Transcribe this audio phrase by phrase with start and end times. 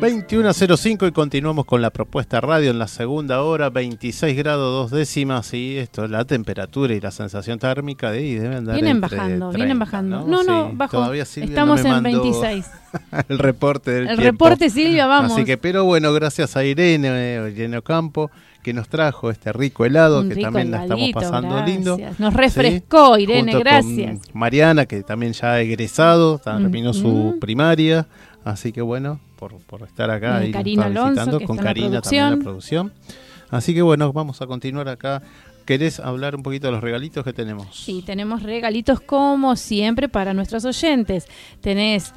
[0.00, 5.54] 21.05 y continuamos con la propuesta radio en la segunda hora, 26 grados dos décimas
[5.54, 9.16] y esto es la temperatura y la sensación térmica de ahí deben andar Vienen entre
[9.16, 10.24] bajando, 30, vienen bajando.
[10.26, 10.96] No, no, Sí, bajo.
[10.98, 12.66] todavía Silvia Estamos no en mandó 26.
[13.28, 14.44] el reporte del El tiempo.
[14.46, 15.32] reporte, Silvia, vamos.
[15.32, 18.30] Así que, pero bueno, gracias a Irene, eh, Irene Ocampo,
[18.62, 21.74] que nos trajo este rico helado, Un que rico también la estamos heladito, pasando gracias.
[21.76, 21.98] lindo.
[22.18, 24.18] Nos refrescó, Irene, Junto gracias.
[24.30, 27.38] Con Mariana, que también ya ha egresado, terminó su Ujú.
[27.38, 28.06] primaria.
[28.44, 31.90] Así que bueno, por, por estar acá Y Karina Alonso, que con está en la
[31.90, 32.88] Karina también en la producción.
[32.90, 33.16] producción.
[33.50, 35.22] Así que bueno, vamos a continuar acá.
[35.64, 37.66] ¿Querés hablar un poquito de los regalitos que tenemos?
[37.72, 41.26] Sí, tenemos regalitos como siempre para nuestros oyentes.
[41.60, 42.12] Tenés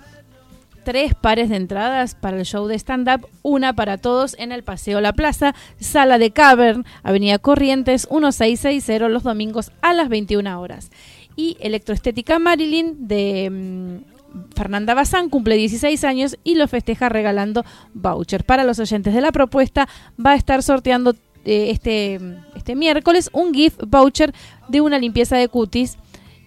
[0.84, 5.02] tres pares de entradas para el show de stand-up, una para todos en el Paseo
[5.02, 10.92] La Plaza, Sala de Cavern, Avenida Corrientes, 1660, los domingos a las 21 horas.
[11.36, 14.09] Y Electroestética Marilyn de mm,
[14.56, 17.64] Fernanda Bazán cumple 16 años y lo festeja regalando
[17.94, 18.44] voucher.
[18.44, 19.88] Para los oyentes de la propuesta
[20.24, 22.20] va a estar sorteando eh, este,
[22.56, 24.34] este miércoles un gift voucher
[24.68, 25.98] de una limpieza de cutis.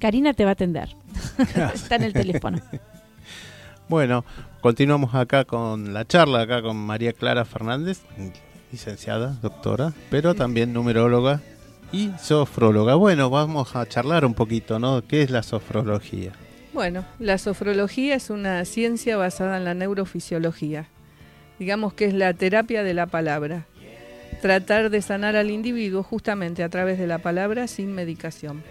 [0.00, 0.96] Karina te va a atender.
[1.74, 2.58] Está en el teléfono.
[3.88, 4.24] Bueno,
[4.61, 8.02] continuamos acá con la charla, acá con María Clara Fernández,
[8.73, 11.40] licenciada, doctora, pero también numeróloga
[11.92, 12.95] y sofróloga.
[12.95, 15.02] Bueno, vamos a charlar un poquito, ¿no?
[15.07, 16.33] ¿Qué es la sofrología?
[16.73, 20.86] Bueno, la sofrología es una ciencia basada en la neurofisiología.
[21.58, 23.67] Digamos que es la terapia de la palabra.
[24.40, 28.63] Tratar de sanar al individuo justamente a través de la palabra sin medicación.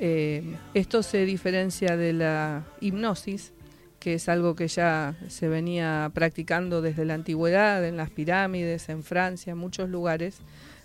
[0.00, 3.52] Eh, esto se diferencia de la hipnosis,
[3.98, 9.02] que es algo que ya se venía practicando desde la antigüedad, en las pirámides, en
[9.02, 10.36] Francia, en muchos lugares.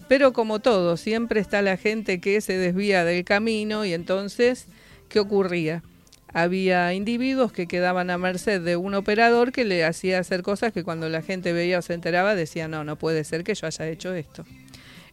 [0.08, 4.68] Pero como todo, siempre está la gente que se desvía del camino y entonces,
[5.10, 5.84] ¿qué ocurría?
[6.34, 10.84] Había individuos que quedaban a merced de un operador que le hacía hacer cosas que
[10.84, 13.88] cuando la gente veía o se enteraba decía, no, no puede ser que yo haya
[13.88, 14.44] hecho esto.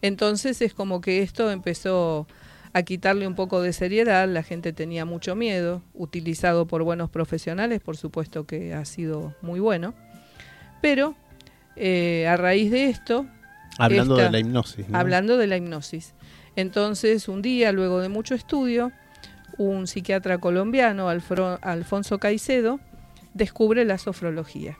[0.00, 2.26] Entonces es como que esto empezó
[2.72, 7.80] a quitarle un poco de seriedad, la gente tenía mucho miedo, utilizado por buenos profesionales,
[7.80, 9.94] por supuesto que ha sido muy bueno,
[10.80, 11.14] pero
[11.76, 13.26] eh, a raíz de esto...
[13.78, 14.88] Hablando esta- de la hipnosis.
[14.88, 14.98] ¿no?
[14.98, 16.14] Hablando de la hipnosis.
[16.56, 18.92] Entonces, un día, luego de mucho estudio,
[19.56, 22.78] un psiquiatra colombiano, Alfro- Alfonso Caicedo,
[23.34, 24.76] descubre la sofrología.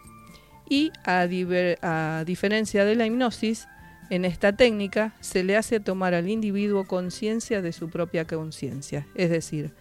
[0.69, 3.67] Y a, diver- a diferencia de la hipnosis,
[4.10, 9.06] en esta técnica se le hace tomar al individuo conciencia de su propia conciencia.
[9.15, 9.72] Es decir,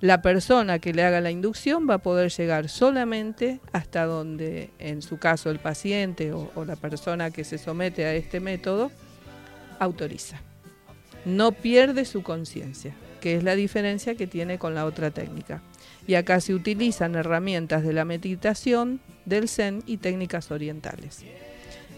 [0.00, 5.02] la persona que le haga la inducción va a poder llegar solamente hasta donde, en
[5.02, 8.92] su caso, el paciente o, la persona que se somete a este método
[9.80, 10.40] autoriza.
[11.24, 15.62] No pierde su conciencia, que es la diferencia que tiene con la otra técnica.
[16.06, 21.24] Y acá se utilizan herramientas de la meditación, del Zen y técnicas orientales.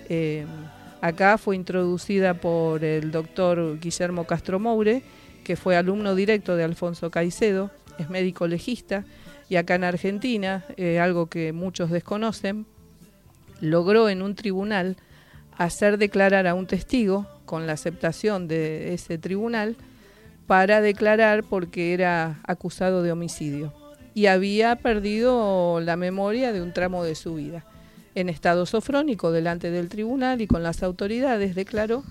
[0.09, 0.47] Eh,
[1.01, 5.03] acá fue introducida por el doctor Guillermo Castro Moure,
[5.45, 9.05] que fue alumno directo de Alfonso Caicedo, es médico legista,
[9.49, 12.67] y acá en Argentina, eh, algo que muchos desconocen,
[13.61, 14.97] logró en un tribunal
[15.57, 19.77] hacer declarar a un testigo con la aceptación de ese tribunal
[20.47, 23.73] para declarar porque era acusado de homicidio
[24.15, 27.65] y había perdido la memoria de un tramo de su vida.
[28.15, 32.03] En estado sofrónico delante del tribunal y con las autoridades declaró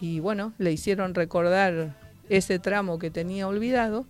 [0.00, 1.96] y bueno, le hicieron recordar
[2.28, 4.06] ese tramo que tenía olvidado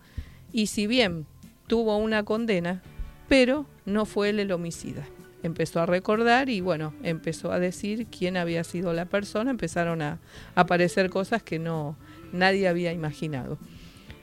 [0.53, 1.27] y si bien
[1.67, 2.83] tuvo una condena,
[3.29, 5.07] pero no fue él el homicida.
[5.43, 10.19] Empezó a recordar y bueno, empezó a decir quién había sido la persona, empezaron a
[10.55, 11.97] aparecer cosas que no
[12.33, 13.59] nadie había imaginado.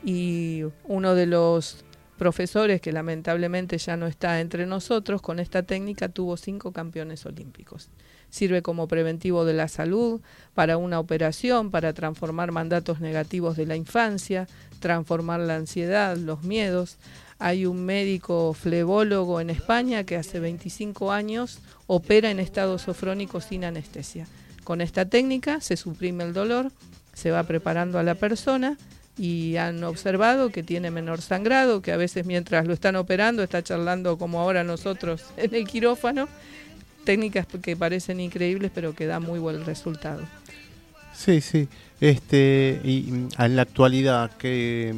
[0.03, 1.85] Y uno de los
[2.23, 7.89] profesores, que lamentablemente ya no está entre nosotros, con esta técnica tuvo cinco campeones olímpicos.
[8.29, 10.21] Sirve como preventivo de la salud,
[10.53, 14.47] para una operación, para transformar mandatos negativos de la infancia,
[14.79, 16.95] transformar la ansiedad, los miedos.
[17.39, 23.65] Hay un médico flebólogo en España que hace 25 años opera en estado sofrónico sin
[23.65, 24.27] anestesia.
[24.63, 26.71] Con esta técnica se suprime el dolor,
[27.13, 28.77] se va preparando a la persona
[29.17, 33.61] y han observado que tiene menor sangrado, que a veces mientras lo están operando está
[33.63, 36.27] charlando como ahora nosotros en el quirófano.
[37.03, 40.21] Técnicas que parecen increíbles pero que dan muy buen resultado.
[41.13, 41.67] Sí, sí.
[42.01, 44.93] Este, y mm, en la actualidad, que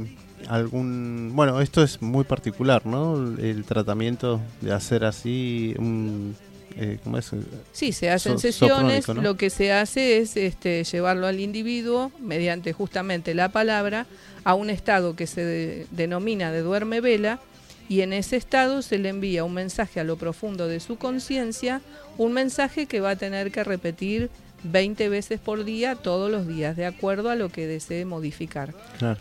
[0.47, 1.31] algún.
[1.33, 3.15] Bueno, esto es muy particular, ¿no?
[3.37, 6.35] El tratamiento de hacer así un
[6.77, 7.31] eh, ¿cómo es?
[7.71, 13.33] Sí, se hacen sesiones, lo que se hace es este, llevarlo al individuo mediante justamente
[13.33, 14.05] la palabra
[14.43, 17.39] a un estado que se denomina de duerme vela
[17.87, 21.81] y en ese estado se le envía un mensaje a lo profundo de su conciencia,
[22.17, 24.29] un mensaje que va a tener que repetir
[24.63, 28.73] 20 veces por día todos los días, de acuerdo a lo que desee modificar.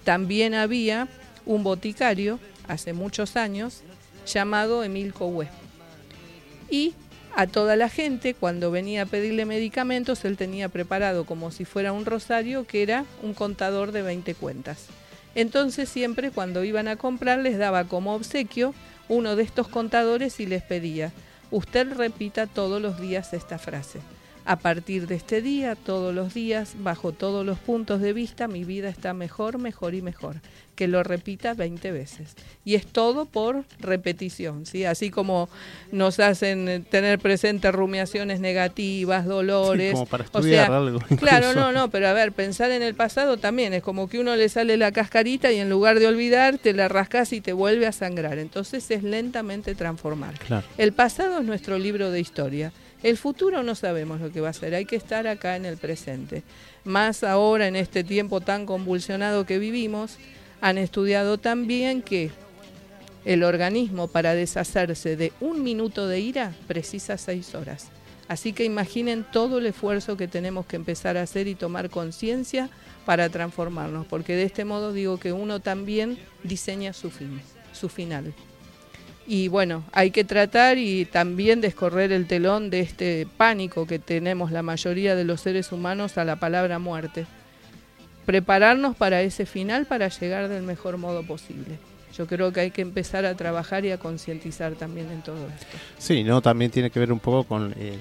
[0.04, 1.08] También había
[1.44, 3.82] un boticario hace muchos años
[4.26, 5.48] llamado Emil Coué.
[6.70, 6.94] Y
[7.36, 11.92] a toda la gente, cuando venía a pedirle medicamentos, él tenía preparado como si fuera
[11.92, 14.86] un rosario, que era un contador de 20 cuentas.
[15.34, 18.72] Entonces siempre cuando iban a comprar les daba como obsequio
[19.08, 21.12] uno de estos contadores y les pedía,
[21.50, 24.00] usted repita todos los días esta frase.
[24.46, 28.64] A partir de este día, todos los días, bajo todos los puntos de vista, mi
[28.64, 30.36] vida está mejor, mejor y mejor.
[30.74, 32.34] Que lo repita 20 veces.
[32.62, 34.84] Y es todo por repetición, ¿sí?
[34.84, 35.48] Así como
[35.92, 39.92] nos hacen tener presentes rumiaciones negativas, dolores.
[39.92, 40.98] como para estudiar algo.
[41.18, 44.36] Claro, no, no, pero a ver, pensar en el pasado también es como que uno
[44.36, 47.86] le sale la cascarita y en lugar de olvidar, te la rascas y te vuelve
[47.86, 48.38] a sangrar.
[48.38, 50.34] Entonces es lentamente transformar.
[50.76, 52.72] El pasado es nuestro libro de historia
[53.04, 55.76] el futuro no sabemos lo que va a ser, hay que estar acá en el
[55.76, 56.42] presente.
[56.84, 60.16] Más ahora en este tiempo tan convulsionado que vivimos,
[60.62, 62.30] han estudiado también que
[63.26, 67.88] el organismo para deshacerse de un minuto de ira precisa seis horas.
[68.26, 72.70] Así que imaginen todo el esfuerzo que tenemos que empezar a hacer y tomar conciencia
[73.04, 77.42] para transformarnos, porque de este modo digo que uno también diseña su fin,
[77.74, 78.32] su final.
[79.26, 84.52] Y bueno, hay que tratar y también descorrer el telón de este pánico que tenemos
[84.52, 87.26] la mayoría de los seres humanos a la palabra muerte.
[88.26, 91.78] Prepararnos para ese final para llegar del mejor modo posible.
[92.16, 95.78] Yo creo que hay que empezar a trabajar y a concientizar también en todo esto.
[95.98, 97.98] Sí, no, también tiene que ver un poco con el,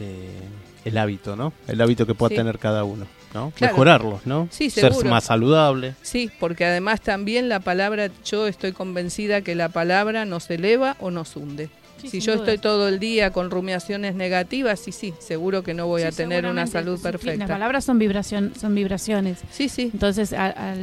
[0.00, 0.40] eh,
[0.84, 1.52] el hábito, ¿no?
[1.66, 3.52] El hábito que pueda tener cada uno, ¿no?
[3.60, 4.48] Mejorarlos, ¿no?
[4.50, 5.94] Sí, Ser más saludable.
[6.00, 11.10] Sí, porque además también la palabra, yo estoy convencida que la palabra nos eleva o
[11.10, 11.68] nos hunde.
[12.02, 16.02] si yo estoy todo el día con rumiaciones negativas, sí, sí, seguro que no voy
[16.02, 17.36] a tener una salud perfecta.
[17.36, 19.40] Las palabras son vibración, son vibraciones.
[19.50, 19.90] Sí, sí.
[19.92, 20.34] Entonces,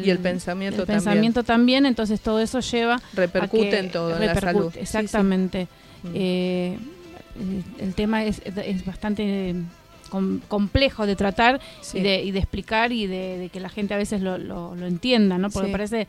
[0.04, 4.40] y el pensamiento el pensamiento también, entonces todo eso lleva repercute en todo, en la
[4.40, 4.72] salud.
[4.78, 5.68] Exactamente.
[6.04, 6.12] Mm.
[6.14, 6.78] Eh,
[7.80, 9.56] el tema es, es bastante
[10.48, 11.60] complejo de tratar
[11.94, 15.38] y, de, y, de, explicar y de, que la gente a veces lo, lo, entienda,
[15.38, 15.50] ¿no?
[15.50, 16.08] Porque parece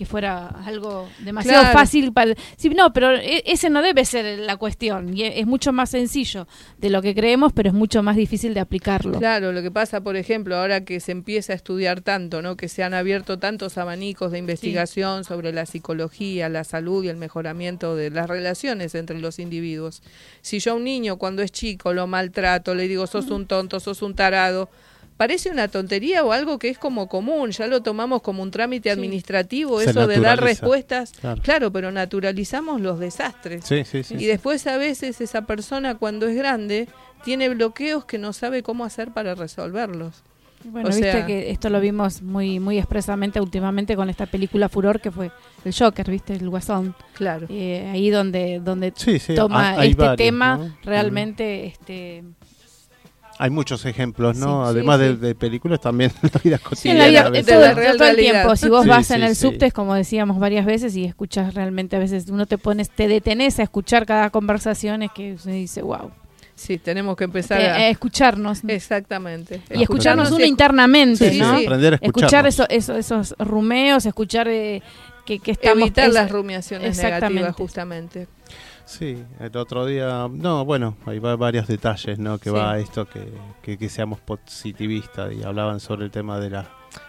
[0.00, 2.34] que fuera algo demasiado fácil para...
[2.56, 5.14] Sí, no, pero e, ese no debe ser la cuestión.
[5.14, 6.48] Y es mucho más sencillo
[6.78, 9.18] de lo que creemos, pero es mucho más difícil de aplicarlo.
[9.18, 12.56] Claro, lo que pasa, por ejemplo, ahora que se empieza a estudiar tanto, ¿no?
[12.56, 17.18] que se han abierto tantos abanicos de investigación sobre la psicología, la salud y el
[17.18, 20.02] mejoramiento de las relaciones entre los individuos.
[20.40, 23.80] Si yo a un niño cuando es chico lo maltrato, le digo, sos un tonto,
[23.80, 24.70] sos un tarado,
[25.20, 28.90] parece una tontería o algo que es como común, ya lo tomamos como un trámite
[28.90, 31.12] administrativo, eso de dar respuestas,
[31.42, 31.70] claro.
[31.70, 33.70] pero naturalizamos los desastres.
[33.70, 36.88] y después a veces esa persona cuando es grande
[37.22, 40.22] tiene bloqueos que no sabe cómo hacer para resolverlos.
[40.64, 45.10] Bueno, viste que esto lo vimos muy muy expresamente últimamente con esta película Furor que
[45.10, 45.30] fue
[45.66, 46.94] el Joker, viste, el Guasón.
[47.12, 47.46] Claro.
[47.50, 48.94] Eh, ahí donde donde
[49.36, 52.24] toma este tema realmente este
[53.40, 54.66] hay muchos ejemplos, ¿no?
[54.66, 56.76] Además De, películas, también en la vida cotidiana.
[56.76, 58.54] Sí, en la vida, todo, el tiempo.
[58.54, 62.26] Si vos vas en el subte, como decíamos varias veces, y escuchas realmente, a veces
[62.28, 66.10] uno te pones, te detenés a escuchar cada conversación, es que se dice, wow.
[66.54, 68.62] Sí, tenemos que empezar a, escucharnos.
[68.68, 69.62] Exactamente.
[69.74, 71.56] Y escucharnos uno internamente, ¿no?
[71.56, 74.82] Aprender a escuchar eso, esos rumeos, escuchar eh,
[75.24, 75.80] que, que, estamos...
[75.80, 78.28] Evitar las rumiaciones negativas, justamente.
[78.90, 82.38] Sí, el otro día, no, bueno, hay varios detalles, ¿no?
[82.38, 83.30] Que va a esto que,
[83.62, 86.66] que, seamos positivistas y hablaban sobre el tema de las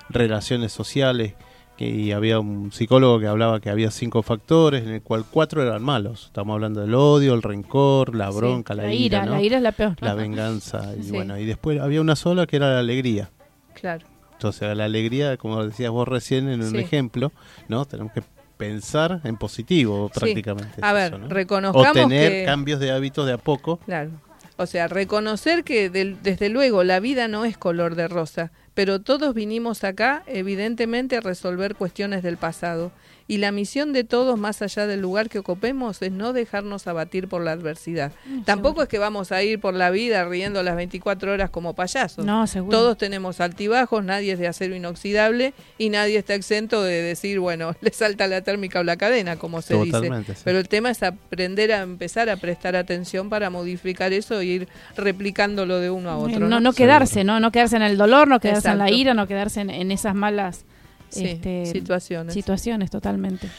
[0.08, 1.34] relaciones sociales,
[1.80, 5.82] y había un psicólogo que hablaba que había cinco factores, en el cual cuatro eran
[5.82, 6.26] malos.
[6.28, 9.96] Estamos hablando del odio, el rencor, la bronca, la, ira, La ira es la peor.
[10.02, 10.94] La venganza.
[10.96, 13.32] Y bueno, y después había una sola que era la alegría.
[13.74, 14.06] Claro.
[14.34, 17.32] Entonces, la alegría, como decías vos recién en un ejemplo,
[17.68, 17.86] ¿no?
[17.86, 18.22] Tenemos que
[18.62, 20.76] pensar en positivo prácticamente.
[20.84, 23.78] A ver, reconozcamos O tener cambios de hábitos de a poco.
[23.78, 24.12] Claro.
[24.56, 29.34] O sea, reconocer que desde luego la vida no es color de rosa, pero todos
[29.34, 32.92] vinimos acá evidentemente a resolver cuestiones del pasado
[33.32, 37.30] y la misión de todos, más allá del lugar que ocupemos, es no dejarnos abatir
[37.30, 38.12] por la adversidad.
[38.26, 41.74] Mm, Tampoco es que vamos a ir por la vida riendo las 24 horas como
[41.74, 42.26] payasos.
[42.26, 47.40] No, Todos tenemos altibajos, nadie es de acero inoxidable y nadie está exento de decir,
[47.40, 50.12] bueno, le salta la térmica o la cadena, como se dice.
[50.44, 54.68] Pero el tema es aprender a empezar a prestar atención para modificar eso e ir
[54.98, 56.50] replicándolo de uno a otro.
[56.50, 57.40] No, no, quedarse, ¿no?
[57.40, 60.66] No quedarse en el dolor, no quedarse en la ira, no quedarse en esas malas
[61.16, 62.34] este, situaciones.
[62.34, 63.50] Situaciones, totalmente.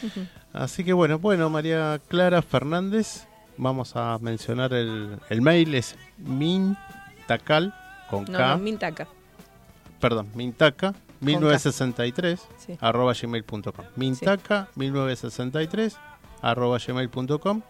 [0.51, 7.73] Así que bueno, bueno, María Clara Fernández, vamos a mencionar el, el mail, es mintacal,
[8.09, 8.55] con K.
[8.55, 9.07] No, mintaca.
[9.99, 12.41] Perdón, mintaca, 1963,
[12.79, 13.85] arroba gmail.com.
[13.95, 15.97] Mintaca, 1963,
[16.41, 17.61] arroba gmail.com.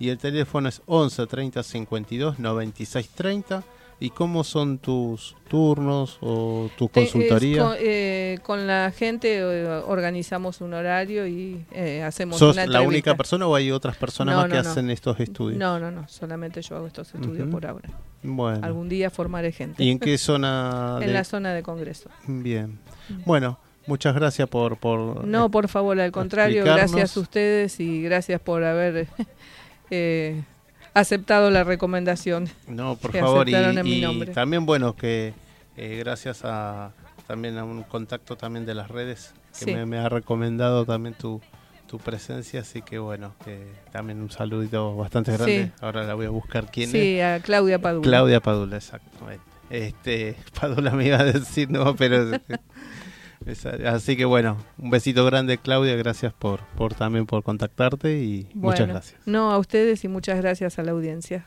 [0.00, 3.62] Y el teléfono es 11 30 52 96 30
[4.00, 7.76] ¿Y cómo son tus turnos o tus consultorías?
[7.80, 13.16] Eh, con, la gente eh, organizamos un horario y eh, hacemos ¿Sos una la única
[13.16, 15.58] persona o hay otras personas más que hacen estos estudios?
[15.58, 17.88] No, no, no, solamente yo hago estos estudios por ahora.
[18.22, 18.64] Bueno.
[18.64, 19.82] Algún día formaré gente.
[19.82, 20.98] ¿Y en qué zona?
[21.02, 22.08] en la zona de congreso.
[22.28, 22.78] Bien.
[23.24, 24.76] Bueno, muchas gracias por...
[24.76, 29.08] por no, por favor, al contrario, gracias a ustedes y gracias por haber...
[29.90, 30.42] Eh,
[30.94, 32.48] aceptado la recomendación.
[32.66, 33.52] No, por favor, y,
[34.32, 35.34] también bueno que
[35.76, 36.92] eh, gracias a
[37.26, 41.42] también a un contacto también de las redes que me, ha recomendado también tu,
[41.86, 45.72] tu presencia, así que bueno, que también un saludito bastante grande.
[45.80, 46.92] Ahora la voy a buscar quién es.
[46.92, 48.02] Sí, a Claudia Padula.
[48.02, 49.26] Claudia Padula, exacto.
[49.70, 52.30] Este, Padula me iba a decir, no, pero
[53.86, 58.88] Así que bueno, un besito grande Claudia, gracias por, por también por contactarte y muchas
[58.88, 59.20] gracias.
[59.26, 61.46] No, a ustedes y muchas gracias a la audiencia.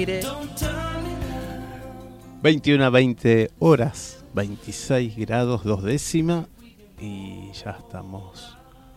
[0.00, 0.22] Iré.
[2.42, 6.46] 21 a 20 horas, 26 grados, dos décimas
[6.98, 8.56] y ya estamos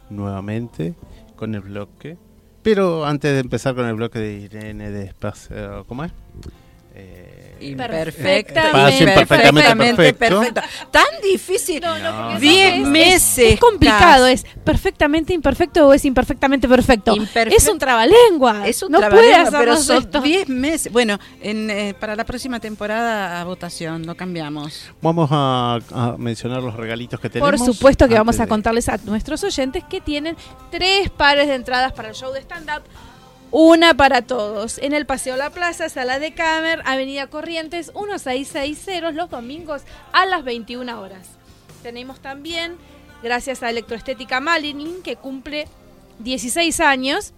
[0.09, 0.95] nuevamente
[1.35, 2.17] con el bloque.
[2.61, 6.13] Pero antes de empezar con el bloque de Irene de espacio, ¿cómo es?
[6.95, 7.33] Eh,
[7.71, 9.05] Perfectamente.
[9.25, 10.61] Perfectamente perfecto.
[10.91, 11.81] Tan difícil.
[11.81, 13.53] No, no, meses.
[13.53, 17.15] Es complicado, es perfectamente imperfecto o es imperfectamente perfecto.
[17.45, 18.67] Es un trabalengua.
[18.67, 20.21] Es un no trabalengua, puede pero son esto.
[20.21, 20.91] 10 meses.
[20.91, 24.91] Bueno, en, eh, para la próxima temporada a votación, lo cambiamos.
[25.01, 27.49] Vamos a, a mencionar los regalitos que tenemos.
[27.49, 30.35] Por supuesto que vamos a contarles a nuestros oyentes que tienen
[30.71, 32.83] tres pares de entradas para el show de stand-up.
[33.55, 34.79] Una para todos.
[34.79, 40.43] En el Paseo La Plaza, Sala de Camer, Avenida Corrientes, 1660, los domingos a las
[40.43, 41.27] 21 horas.
[41.83, 42.77] Tenemos también,
[43.21, 45.67] gracias a Electroestética Malinin, que cumple
[46.17, 47.33] 16 años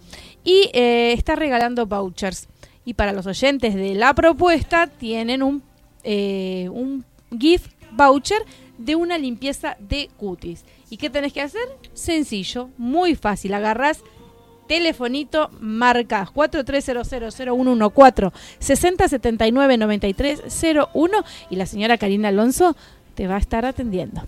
[0.46, 2.48] y eh, está regalando vouchers.
[2.86, 5.64] Y para los oyentes de la propuesta, tienen un,
[6.06, 7.04] eh, un
[7.38, 8.42] gift voucher
[8.78, 10.64] de una limpieza de cutis.
[10.90, 11.68] ¿Y qué tenés que hacer?
[11.94, 13.54] Sencillo, muy fácil.
[13.54, 14.02] Agarrás
[14.68, 22.76] telefonito, marcas 43000114 6079 9301 y la señora Karina Alonso
[23.16, 24.22] te va a estar atendiendo.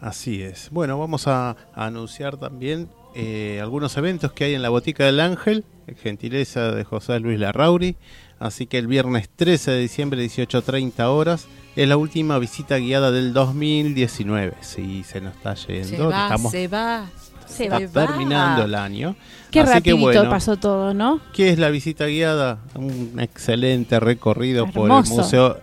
[0.00, 0.68] Así es.
[0.70, 5.20] Bueno, vamos a, a anunciar también eh, algunos eventos que hay en la Botica del
[5.20, 5.64] Ángel,
[6.02, 7.96] gentileza de José Luis Larrauri.
[8.40, 13.32] Así que el viernes 13 de diciembre, 18.30 horas, es la última visita guiada del
[13.32, 14.54] 2019.
[14.60, 15.88] Sí, se nos está yendo.
[15.88, 17.06] Se va, Estamos se va.
[17.54, 18.06] Se está va.
[18.06, 19.16] terminando el año.
[19.50, 21.20] Qué Así que bueno, pasó todo, ¿no?
[21.32, 22.58] ¿Qué es la visita guiada?
[22.74, 25.16] Un excelente recorrido por el.
[25.16, 25.58] Museo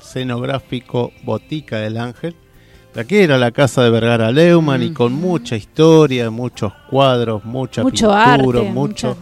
[0.00, 2.34] Escenográfico Botica del Ángel.
[2.94, 4.94] La que era la casa de Vergara Leumann y Mm.
[4.94, 9.16] con mucha historia, muchos cuadros, mucha Mucho pintura, arte, mucho, mucha-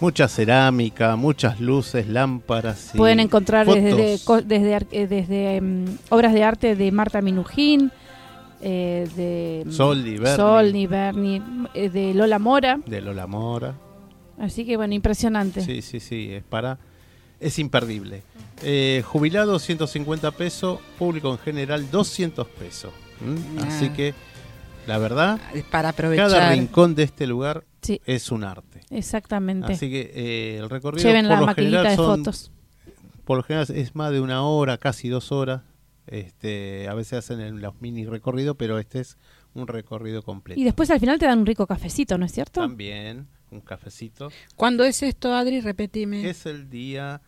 [0.00, 2.90] mucha cerámica, muchas luces, lámparas.
[2.96, 3.82] Pueden encontrar fotos.
[3.84, 4.14] desde,
[4.90, 7.92] eh, desde mm, obras de arte de Marta Minujín,
[8.60, 10.36] eh, de mm, Soldi, Berni.
[10.36, 11.42] Soldi, Berni,
[11.74, 12.78] eh, de Lola Mora.
[12.86, 13.74] de Lola Mora.
[14.38, 15.60] Así que bueno, impresionante.
[15.60, 16.78] Sí, sí, sí, es para
[17.40, 18.22] es imperdible.
[18.62, 22.92] Eh, jubilado 150 pesos, público en general 200 pesos.
[23.58, 23.66] Ah.
[23.68, 24.14] Así que
[24.86, 25.38] la verdad,
[25.70, 26.30] Para aprovechar.
[26.30, 28.80] cada rincón de este lugar Sí, es un arte.
[28.90, 29.72] exactamente.
[29.72, 32.50] Así que eh, el recorrido Lleven por la lo maquinita general de son- fotos.
[33.24, 35.62] por lo general es más de una hora, casi dos horas.
[36.06, 39.16] Este, a veces hacen el- los mini recorridos, pero este es
[39.54, 40.60] un recorrido completo.
[40.60, 42.60] Y después al final te dan un rico cafecito, ¿no es cierto?
[42.60, 44.30] También un cafecito.
[44.56, 45.60] ¿Cuándo es esto, Adri?
[45.60, 46.28] Repetime.
[46.28, 47.22] Es el día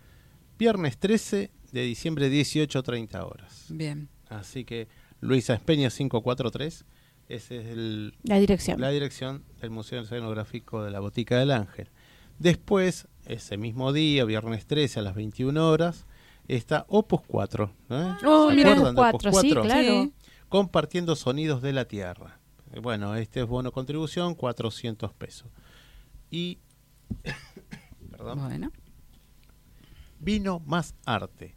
[0.58, 3.66] viernes 13 de diciembre 18.30 horas.
[3.68, 4.08] Bien.
[4.28, 4.88] Así que
[5.20, 6.84] Luisa Espeña 543,
[7.28, 8.80] ese es el, La dirección.
[8.80, 11.88] la dirección del Museo Escenográfico de la Botica del Ángel.
[12.38, 16.06] Después, ese mismo día, viernes 13 a las 21 horas,
[16.48, 17.70] está Opus 4.
[17.88, 18.18] ¿no?
[18.26, 19.68] Oh, ¿Se acuerdan de Opus 4, sí, claro.
[20.04, 20.12] Sí.
[20.48, 22.38] Compartiendo sonidos de la Tierra.
[22.72, 25.48] Eh, Bueno, este es bono contribución, 400 pesos.
[26.30, 26.58] Y,
[28.10, 28.70] perdón, Bueno.
[30.18, 31.54] Vino más arte,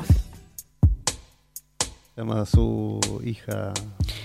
[2.15, 3.73] se llama su hija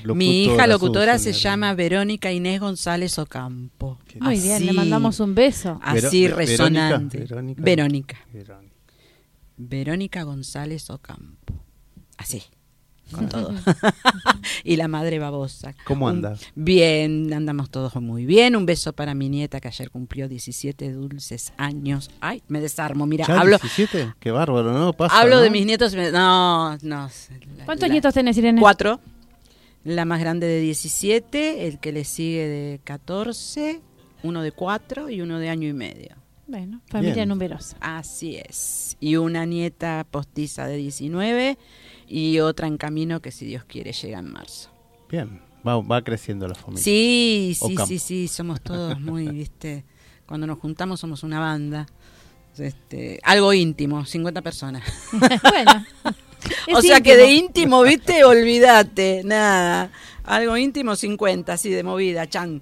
[0.03, 0.15] locutora?
[0.15, 3.97] Mi hija locutora se llama Verónica Inés González Ocampo.
[4.19, 5.79] Muy bien, le Así- mandamos un beso.
[5.83, 7.17] Así resonante.
[7.19, 8.17] Verónica, Verónica.
[8.31, 8.75] Verónica.
[9.57, 11.53] Verónica González Ocampo.
[12.17, 12.43] Así,
[13.11, 13.53] con todo.
[14.63, 15.73] y la madre babosa.
[15.85, 16.35] ¿Cómo Un- anda?
[16.55, 18.55] Bien, andamos todos muy bien.
[18.55, 22.09] Un beso para mi nieta que ayer cumplió 17 dulces años.
[22.19, 23.05] Ay, me desarmo.
[23.05, 24.13] Mira, ¿Ya hablo, 17?
[24.19, 24.93] Qué bárbaro, ¿no?
[24.93, 25.41] Pasa, hablo ¿no?
[25.41, 25.93] de mis nietos.
[25.95, 27.09] me- No, no.
[27.57, 28.59] la- ¿Cuántos la- nietos tenés, Irene?
[28.61, 28.99] Cuatro.
[29.83, 33.81] La más grande de 17, el que le sigue de 14,
[34.23, 36.15] uno de 4 y uno de año y medio.
[36.45, 37.29] Bueno, familia Bien.
[37.29, 37.77] numerosa.
[37.79, 38.97] Así es.
[38.99, 41.57] Y una nieta postiza de 19
[42.11, 44.69] y otra en camino que si Dios quiere llega en marzo.
[45.09, 46.83] Bien, va, va creciendo la familia.
[46.83, 49.85] Sí, sí, sí, sí, somos todos muy, viste,
[50.25, 51.87] cuando nos juntamos somos una banda.
[52.57, 54.83] Este, algo íntimo, 50 personas.
[55.13, 55.85] bueno.
[56.75, 57.81] o sea que de íntimo.
[57.83, 59.89] viste, olvídate, nada.
[60.25, 62.61] Algo íntimo 50, así de movida, chan.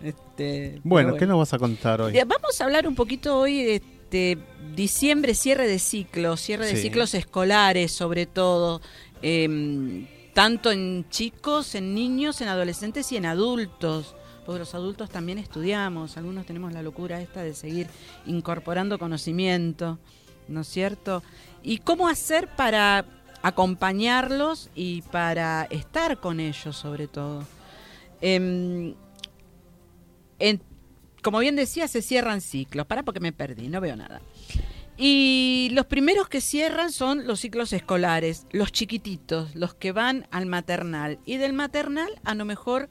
[0.00, 2.16] Este, Bueno, pero ¿qué nos vas a contar hoy?
[2.26, 3.82] Vamos a hablar un poquito hoy de
[4.14, 4.38] este,
[4.76, 6.82] diciembre, cierre de ciclos, cierre de Sí.
[6.82, 8.80] ciclos escolares sobre todo,
[9.22, 14.14] em, tanto en chicos, en niños, en adolescentes y en adultos.
[14.46, 17.88] Porque los adultos también estudiamos, algunos tenemos la locura esta de seguir
[18.26, 19.98] incorporando conocimiento,
[20.48, 21.22] ¿no es cierto?
[21.62, 23.04] ¿Y cómo hacer para
[23.42, 27.44] acompañarlos y para estar con ellos sobre todo?
[28.20, 28.94] Em,
[30.38, 30.60] en-
[31.24, 32.86] como bien decía, se cierran ciclos.
[32.86, 34.20] Para porque me perdí, no veo nada.
[34.96, 40.46] Y los primeros que cierran son los ciclos escolares, los chiquititos, los que van al
[40.46, 41.18] maternal.
[41.24, 42.88] Y del maternal a lo mejor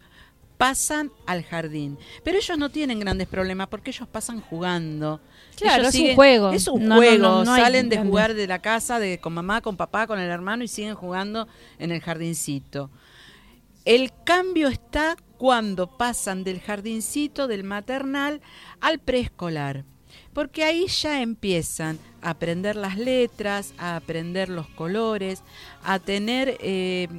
[0.58, 1.98] pasan al jardín.
[2.24, 5.22] Pero ellos no tienen grandes problemas porque ellos pasan jugando.
[5.56, 6.52] Claro, Ellos es un juego.
[6.52, 7.44] Es un No, juego.
[7.44, 10.64] no, Salen de jugar de la casa de, con mamá, con papá, con el hermano
[10.64, 11.48] y siguen jugando
[11.80, 12.90] en el jardincito.
[13.86, 18.40] El cambio está cuando pasan del jardincito, del maternal,
[18.80, 19.84] al preescolar.
[20.32, 25.44] Porque ahí ya empiezan a aprender las letras, a aprender los colores,
[25.84, 27.10] a tener, eh,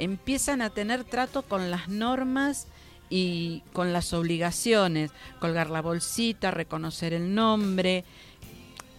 [0.00, 2.66] empiezan a tener trato con las normas
[3.08, 8.04] y con las obligaciones, colgar la bolsita, reconocer el nombre,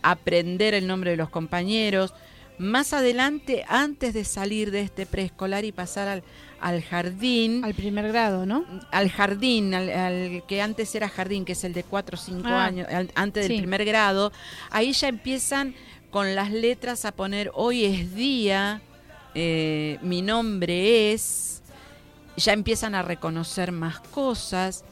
[0.01, 2.13] aprender el nombre de los compañeros.
[2.57, 6.23] Más adelante, antes de salir de este preescolar y pasar al,
[6.61, 8.63] al jardín, Al primer grado, ¿no?
[8.91, 12.41] al jardín, al, al que antes era jardín, que es el de 4 o 5
[12.47, 14.31] Ah, años, al- antes del primer grado,
[14.69, 15.73] ahí ya empiezan
[16.11, 18.81] con las letras a poner hoy es día,
[19.33, 21.61] eh, mi nombre es,
[22.37, 24.83] ya empiezan a reconocer más cosas.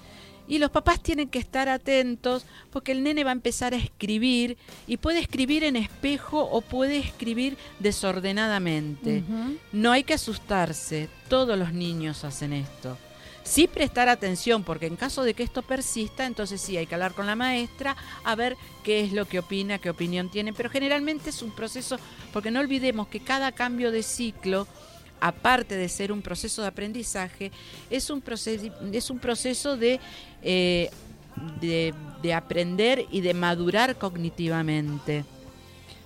[0.49, 4.57] Y los papás tienen que estar atentos porque el nene va a empezar a escribir
[4.87, 9.23] y puede escribir en espejo o puede escribir desordenadamente.
[9.71, 12.97] No hay que asustarse, todos los niños hacen esto.
[13.43, 17.13] Sí prestar atención, porque en caso de que esto persista, entonces sí hay que hablar
[17.13, 21.29] con la maestra a ver qué es lo que opina, qué opinión tiene, pero generalmente
[21.29, 21.97] es un proceso,
[22.33, 24.67] porque no olvidemos que cada cambio de ciclo,
[25.21, 27.51] aparte de ser un proceso de aprendizaje,
[27.89, 29.99] es un proceso, de,
[30.41, 30.89] eh,
[31.61, 35.25] de, de aprender y de madurar cognitivamente.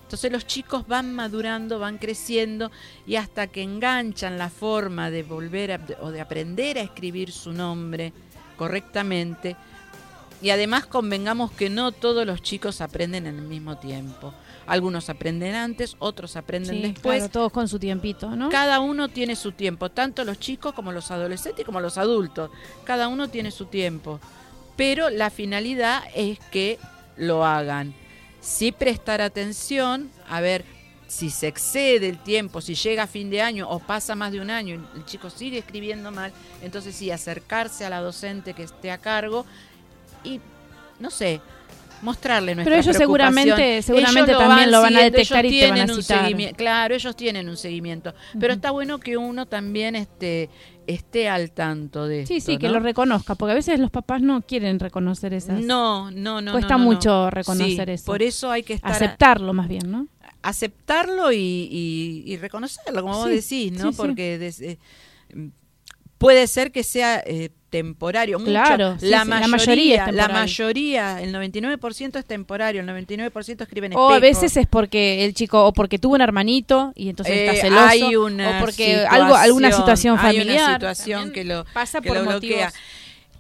[0.04, 2.70] Entonces los chicos van madurando, van creciendo
[3.08, 7.52] y hasta que enganchan la forma de volver a- o de aprender a escribir su
[7.52, 8.14] nombre
[8.56, 9.56] correctamente.
[10.40, 14.34] Y además convengamos que no todos los chicos aprenden en el mismo tiempo.
[14.66, 17.18] Algunos aprenden antes, otros aprenden Sí, después.
[17.18, 18.50] claro, todos con su tiempito, ¿no?
[18.50, 22.50] Cada uno tiene su tiempo, tanto los chicos como los adolescentes como los adultos.
[22.84, 24.20] Cada uno tiene su tiempo.
[24.76, 26.80] Pero la finalidad es que
[27.18, 27.94] lo hagan.
[28.40, 30.66] Sí prestar atención, a ver
[31.08, 34.42] si se excede el tiempo, si llega a fin de año o pasa más de
[34.42, 38.64] un año y el chico sigue escribiendo mal, entonces sí, acercarse a la docente que
[38.64, 39.46] esté a cargo
[40.24, 40.40] y,
[41.00, 41.40] no sé,
[42.04, 45.90] mostrarle nuestra Pero ellos seguramente- Ellos también lo van a detectar ellos y te van
[45.90, 46.56] a un citar.
[46.56, 48.14] Claro, ellos tienen un seguimiento.
[48.40, 50.50] Pero está bueno que uno también esté,
[50.86, 52.74] esté al tanto de Sí, esto, sí, que ¿no?
[52.74, 55.62] lo reconozca, porque a veces los papás no quieren reconocer esas.
[55.62, 56.52] No, no, no.
[56.52, 58.06] Cuesta no, no, mucho reconocer Sí, eso.
[58.06, 60.08] Por eso hay que estar Aceptarlo más bien, ¿no?
[60.46, 63.36] aceptarlo y, y- y reconocerlo, como vos Sí,
[63.70, 63.94] decís, ¿no?
[63.94, 64.78] Porque des- eh,
[66.18, 68.38] puede ser que sea eh, temporario.
[68.38, 68.52] Mucho.
[68.52, 72.88] Claro, sí, la, sí, la mayoría, mayoría es la mayoría, el 99% es temporario, el
[72.88, 76.94] 99% escribe en O a veces es porque el chico, o porque tuvo un hermanito
[76.96, 80.80] y entonces Eh, está celoso, hay una o porque algo, alguna situación hay familiar.
[80.82, 82.42] una situación que lo, pasa que por lo motivos.
[82.58, 82.74] bloquea.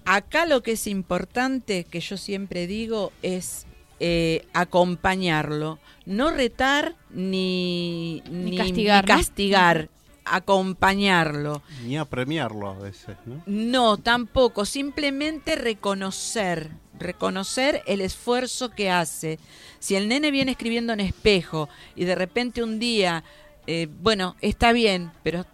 [0.06, 3.67] Acá lo que es importante, que yo siempre digo, es
[4.00, 5.78] eh, acompañarlo.
[6.06, 9.89] No retar ni, Ni castigar.
[10.25, 11.62] Acompañarlo.
[11.83, 13.41] Ni a premiarlo a veces, ¿no?
[13.45, 19.39] No, tampoco, simplemente reconocer, reconocer el esfuerzo que hace.
[19.79, 23.23] Si el nene viene escribiendo en espejo y de repente un día,
[23.67, 25.45] eh, bueno, está bien, pero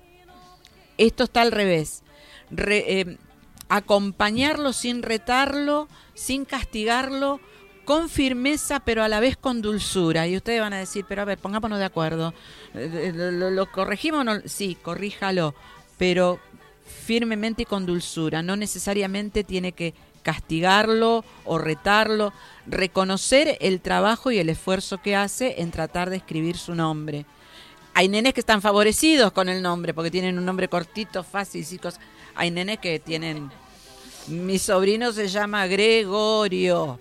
[0.98, 2.04] esto está al revés.
[2.52, 3.18] Re- eh,
[3.70, 7.40] acompañarlo sin retarlo, sin castigarlo,
[7.90, 10.28] con firmeza, pero a la vez con dulzura.
[10.28, 12.36] Y ustedes van a decir, pero a ver, pongámonos de acuerdo.
[12.76, 14.34] Eh, ¿Lo, lo- corregimos o no?
[14.46, 15.56] Sí, corríjalo,
[15.98, 16.38] pero
[16.86, 18.44] firmemente y con dulzura.
[18.44, 22.32] No necesariamente tiene que castigarlo o retarlo.
[22.68, 27.26] Reconocer el trabajo y el esfuerzo que hace en tratar de escribir su nombre.
[27.96, 32.00] Hay nenes que están favorecidos con el nombre porque tienen un nombre cortito, fácil cosas.
[32.36, 33.50] Hay nenes que tienen.
[34.28, 37.00] Mi sobrino se llama Gregorio.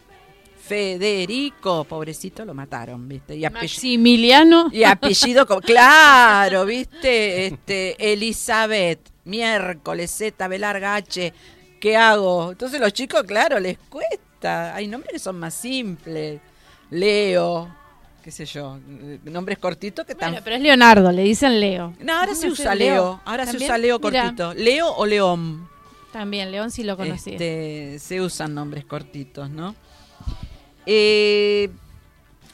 [0.68, 3.36] Federico, pobrecito, lo mataron, ¿viste?
[3.36, 4.68] Y apellido, Maximiliano.
[4.72, 7.46] y apellido claro, ¿viste?
[7.46, 11.32] Este, Elizabeth, miércoles, Z, B larga H,
[11.80, 12.52] ¿qué hago?
[12.52, 14.74] Entonces los chicos, claro, les cuesta.
[14.74, 16.40] Hay nombres que son más simples.
[16.90, 17.68] Leo,
[18.22, 18.78] qué sé yo,
[19.24, 21.94] nombres cortitos que están Bueno, pero es Leonardo, le dicen Leo.
[22.00, 22.94] no, ahora se usa Leo.
[22.94, 23.20] Leo.
[23.24, 23.68] Ahora se ¿También?
[23.70, 24.22] usa Leo Mirá.
[24.22, 24.54] cortito.
[24.54, 25.68] Leo o León.
[26.12, 27.32] También, León sí lo conocí.
[27.32, 29.74] Este, se usan nombres cortitos, ¿no?
[30.90, 31.68] Eh,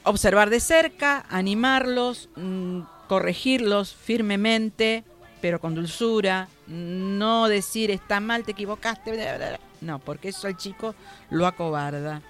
[0.02, 5.04] observar de cerca, animarlos, mm, corregirlos firmemente,
[5.40, 6.48] pero con dulzura.
[6.66, 9.12] No decir está mal, te equivocaste.
[9.12, 9.60] bla, bla, bla.
[9.80, 10.96] No, porque eso al chico
[11.30, 12.22] lo acobarda.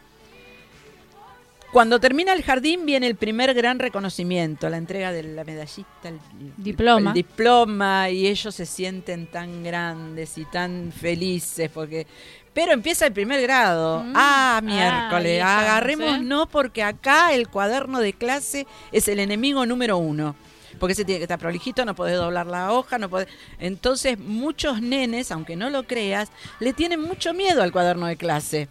[1.73, 6.21] Cuando termina el jardín viene el primer gran reconocimiento, la entrega de la medallita, el,
[6.57, 7.11] Diploma.
[7.11, 12.07] el diploma y ellos se sienten tan grandes y tan felices porque
[12.55, 14.05] pero empieza el primer grado.
[14.05, 14.12] Mm.
[14.14, 15.38] Ah, Ah, miércoles.
[15.38, 20.37] estamos, Agarremos no porque acá el cuaderno de clase es el enemigo número uno.
[20.79, 23.29] Porque se tiene que estar prolijito, no podés doblar la hoja, no podés...
[23.59, 28.69] Entonces, muchos nenes, aunque no lo creas, le tienen mucho miedo al cuaderno de clase.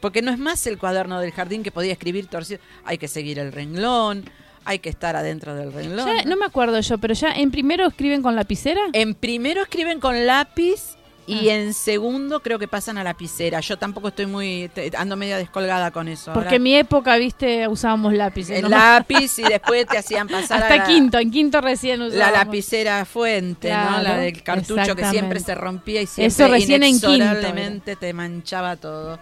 [0.00, 2.60] Porque no es más el cuaderno del jardín que podía escribir torcido.
[2.84, 4.28] Hay que seguir el renglón,
[4.64, 6.06] hay que estar adentro del renglón.
[6.06, 8.80] Ya, no me acuerdo yo, pero ya en primero escriben con lapicera.
[8.92, 10.95] En primero escriben con lápiz
[11.26, 11.54] y Ah.
[11.56, 13.60] en segundo creo que pasan a lapicera.
[13.60, 16.32] Yo tampoco estoy muy, ando media descolgada con eso.
[16.32, 18.62] Porque en mi época, viste, usábamos lápices.
[18.62, 22.06] el lápiz y después te hacían pasar a Hasta la, quinto, en quinto recién la
[22.06, 22.32] usábamos.
[22.38, 24.02] lapicera fuente, ¿no?
[24.02, 28.76] La del cartucho que siempre se rompía y siempre Eso recién en quinto te manchaba
[28.76, 29.18] todo.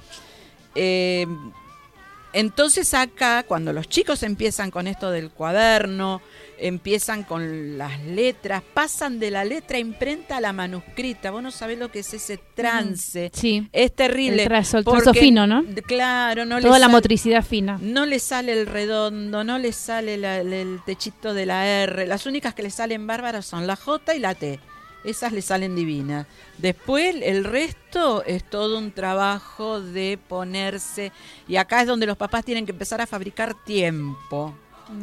[0.74, 1.26] Eh,
[2.34, 6.20] entonces acá, cuando los chicos empiezan con esto del cuaderno,
[6.58, 11.30] empiezan con las letras, pasan de la letra imprenta a la manuscrita.
[11.30, 13.30] Vos no sabés lo que es ese trance.
[13.34, 14.42] Sí, Es terrible.
[14.42, 15.64] El trazo- el trazo porque- fino, ¿no?
[15.86, 17.78] Claro, no toda la sale- motricidad fina.
[17.80, 22.06] no le sale el redondo, no le sale la- el, el techito de la R.
[22.06, 24.60] Las únicas que le salen bárbaras son la J y la T.
[25.04, 26.26] Esas le salen divinas.
[26.58, 31.12] Después el resto es todo un trabajo de ponerse.
[31.46, 34.54] Y acá es donde los papás tienen que empezar a fabricar tiempo.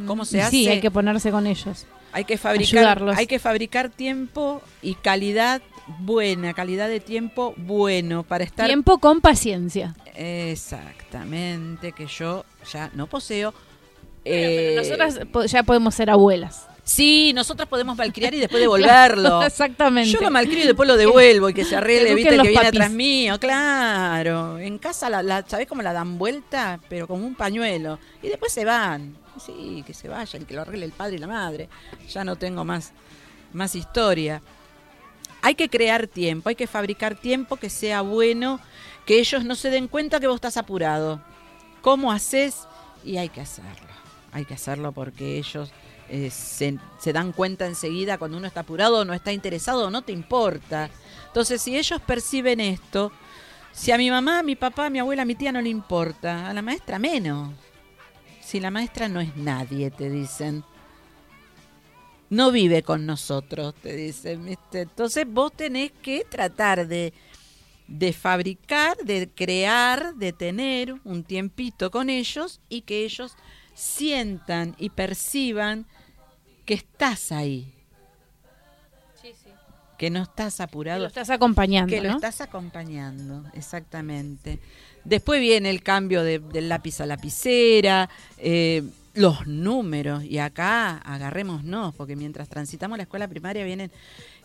[0.08, 0.52] ¿Cómo se hace?
[0.52, 1.86] Sí, hay que ponerse con ellos.
[2.14, 3.18] Hay que fabricar, ayudarlos.
[3.18, 5.62] hay que fabricar tiempo y calidad
[6.00, 9.96] buena, calidad de tiempo bueno para estar Tiempo con paciencia.
[10.16, 13.54] Exactamente, que yo ya no poseo.
[14.24, 15.20] Pero Eh, nosotras
[15.52, 16.68] ya podemos ser abuelas.
[16.92, 19.44] Sí, nosotros podemos malcriar y después devolverlo.
[19.44, 20.12] Exactamente.
[20.12, 22.64] Yo lo malcrio y después lo devuelvo y que se arregle, viste, el que viene
[22.64, 22.98] los atrás papis.
[22.98, 24.60] mío, claro.
[24.60, 26.82] En casa, la, la, ¿sabés cómo la dan vuelta?
[26.90, 27.98] Pero como un pañuelo.
[28.22, 29.16] Y después se van.
[29.40, 31.70] Sí, que se vayan, que lo arregle el padre y la madre.
[32.10, 32.92] Ya no tengo más,
[33.54, 34.42] más historia.
[35.42, 38.60] Hay que crear tiempo, hay que fabricar tiempo que sea bueno,
[39.06, 41.22] que ellos no se den cuenta que vos estás apurado.
[41.82, 42.68] ¿Cómo haces?
[43.06, 43.88] Y hay que hacerlo.
[44.34, 45.72] Hay que hacerlo porque ellos
[46.14, 46.78] eh, se,
[47.14, 50.90] dan cuenta enseguida cuando uno está apurado, no está interesado, no te importa.
[51.28, 53.14] Entonces, si ellos perciben esto,
[53.72, 55.70] si a mi mamá, a mi papá, a mi abuela, a mi tía no le
[55.70, 57.54] importa, a la maestra menos.
[58.42, 60.66] Si la maestra no es nadie, te dicen.
[62.30, 64.58] No vive con nosotros, te dicen.
[64.74, 67.14] Entonces vos tenés que tratar de,
[67.88, 73.38] de fabricar, de crear, de tener un tiempito con ellos y que ellos
[73.74, 75.86] sientan y perciban
[76.72, 77.74] que estás ahí.
[79.98, 82.16] Que no estás Que apurado lo estás acompañando, que lo ¿no?
[82.16, 84.60] estás acompañando, exactamente.
[85.04, 88.84] Después viene el cambio de- del lápiz a lapicera, eh,
[89.16, 93.92] los números, y acá agarrémonos, porque mientras transitamos la escuela primaria vienen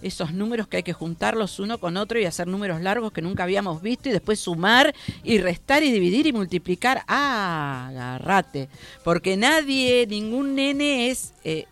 [0.03, 3.45] esos números que hay que juntarlos uno con otro y hacer números largos que nunca
[3.45, 7.03] habíamos visto y después sumar y restar y dividir y multiplicar.
[7.07, 8.69] Ah, agárrate,
[9.05, 11.33] porque nadie, ningún nene es...
[11.45, 11.67] eh,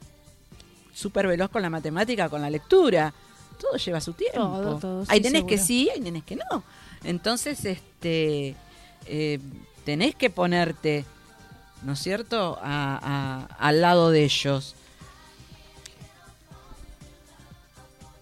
[0.95, 3.13] súper veloz con la matemática, con la lectura.
[3.61, 4.39] Todo lleva su tiempo.
[4.41, 6.63] Todo, todo, hay nenes que sí, hay nenes que no.
[7.05, 8.55] Entonces, este,
[9.07, 9.39] eh,
[9.85, 11.05] tenés que ponerte,
[11.83, 12.99] ¿no es cierto?, A-
[13.51, 14.75] a- al lado de ellos.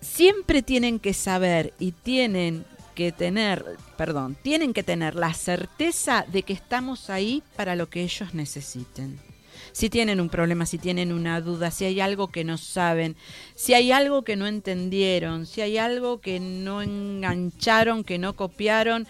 [0.01, 3.65] Siempre tienen que saber y tienen que tener,
[3.97, 9.19] perdón, tienen que tener la certeza de que estamos ahí para lo que ellos necesiten.
[9.71, 13.17] Si tienen un problema, si tienen una duda, si hay algo que no saben,
[13.55, 19.07] si hay algo que no entendieron, si hay algo que no engancharon, que no copiaron,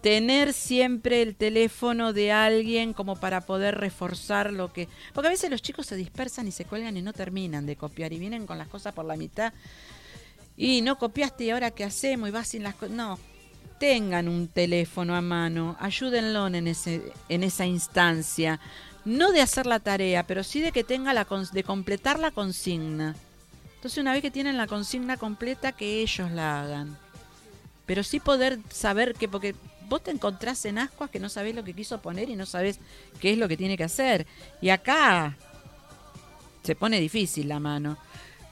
[0.00, 4.88] tener siempre el teléfono de alguien como para poder reforzar lo que...
[5.12, 8.12] Porque a veces los chicos se dispersan y se cuelgan y no terminan de copiar
[8.12, 9.52] y vienen con las cosas por la mitad
[10.56, 12.94] y no copiaste y ahora qué hacemos y vas sin las cosas.
[12.94, 13.18] No,
[13.78, 18.60] tengan un teléfono a mano, ayúdenlo en, ese, en esa instancia.
[19.08, 23.16] No de hacer la tarea, pero sí de que tenga la de completar la consigna.
[23.76, 26.98] Entonces una vez que tienen la consigna completa, que ellos la hagan.
[27.86, 29.54] Pero sí poder saber que, porque
[29.88, 32.80] vos te encontrás en ascuas que no sabés lo que quiso poner y no sabés
[33.18, 34.26] qué es lo que tiene que hacer.
[34.60, 35.38] Y acá
[36.62, 37.96] se pone difícil la mano.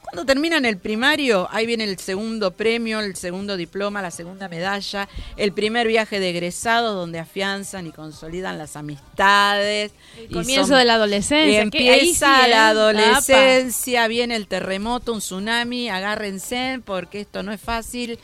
[0.09, 5.07] Cuando terminan el primario, ahí viene el segundo premio, el segundo diploma, la segunda medalla,
[5.35, 9.91] el primer viaje de egresado donde afianzan y consolidan las amistades.
[10.17, 11.51] El comienzo son- de la adolescencia.
[11.51, 12.49] sí, empieza ¿eh?
[12.49, 12.79] la Apa.
[12.79, 18.17] adolescencia, viene el terremoto, un tsunami, agárrense porque esto no es fácil.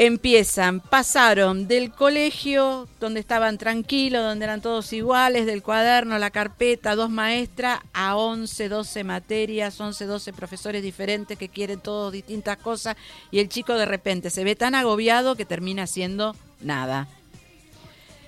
[0.00, 6.94] Empiezan, pasaron del colegio donde estaban tranquilos, donde eran todos iguales, del cuaderno, la carpeta,
[6.94, 12.96] dos maestras, a 11, 12 materias, 11, 12 profesores diferentes que quieren todos distintas cosas
[13.32, 17.08] y el chico de repente se ve tan agobiado que termina haciendo nada.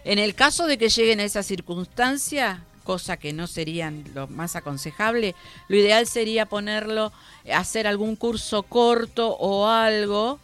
[0.02, 4.56] En el caso de que lleguen a esa circunstancia, cosa que no serían lo más
[4.56, 5.36] aconsejable,
[5.68, 7.12] lo ideal sería ponerlo,
[7.54, 10.40] hacer algún curso corto o algo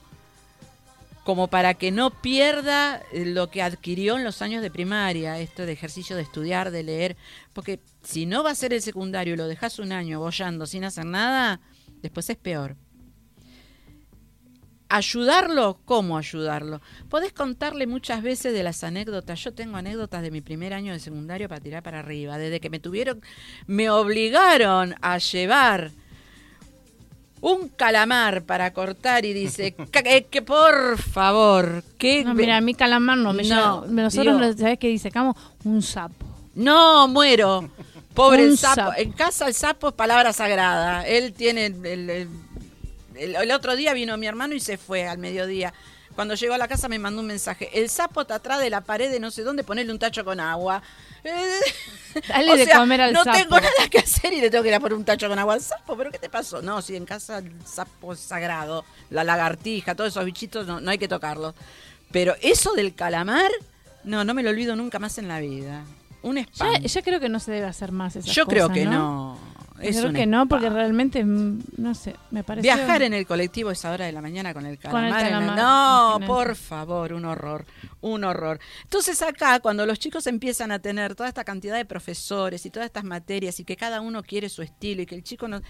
[1.27, 5.67] como para que no pierda eh, lo que adquirió en los años de primaria, esto
[5.67, 7.17] de ejercicio de estudiar, de leer,
[7.53, 10.85] porque si no va a ser el secundario y lo dejas un año bollando sin
[10.85, 11.61] hacer nada,
[12.01, 12.77] después es peor.
[14.89, 15.81] ¿Ayudarlo?
[15.85, 16.81] ¿Cómo ayudarlo?
[17.09, 19.43] Podés contarle muchas veces de las anécdotas.
[19.43, 22.39] Yo tengo anécdotas de mi primer año de secundario para tirar para arriba.
[22.39, 23.21] Desde que me tuvieron,
[23.67, 25.91] me obligaron a llevar
[27.41, 32.61] un calamar para cortar y dice "Ca- eh, que por favor, que No, mira, a
[32.61, 33.33] mí calamar no.
[33.33, 34.57] Me No, lleva- nosotros, Dios.
[34.59, 35.37] ¿sabes qué disecamos?
[35.65, 36.15] Un sapo.
[36.55, 37.69] No, muero.
[38.15, 38.75] Pobre el sapo.
[38.77, 38.93] sapo.
[38.97, 41.07] En casa el sapo es palabra sagrada.
[41.07, 42.29] Él tiene el- el-
[43.37, 45.73] el otro día vino mi hermano y se fue al mediodía.
[46.15, 47.69] Cuando llegó a la casa me mandó un mensaje.
[47.79, 50.41] El sapo está atrás de la pared de no sé dónde, ponerle un tacho con
[50.41, 50.83] agua.
[52.29, 53.37] Dale o de sea, comer al no sapo.
[53.37, 55.55] tengo nada que hacer y le tengo que ir a poner un tacho con agua
[55.55, 55.97] al sapo.
[55.97, 56.63] ¿Pero qué te pasó?
[56.63, 60.91] No, si en casa el sapo es sagrado, la lagartija, todos esos bichitos no, no
[60.91, 61.55] hay que tocarlos.
[62.13, 63.51] Pero eso del calamar,
[64.05, 65.85] no, no me lo olvido nunca más en la vida.
[66.23, 66.81] Un Ya, espanto.
[66.89, 68.91] ya creo que no se debe hacer más esas Yo creo que ¿no?
[68.93, 69.39] no.
[69.81, 72.67] Es creo que no, porque realmente, mm, no sé, me parece...
[72.67, 75.57] Viajar en el colectivo a esa hora de la mañana con el Con el calamar.
[75.57, 76.27] No, imagínate.
[76.27, 77.67] por favor, un horror,
[78.01, 78.59] un horror.
[78.85, 82.87] Entonces acá, cuando los chicos empiezan a tener toda esta cantidad de profesores y todas
[82.87, 85.61] estas materias y que cada uno quiere su estilo y que el chico no...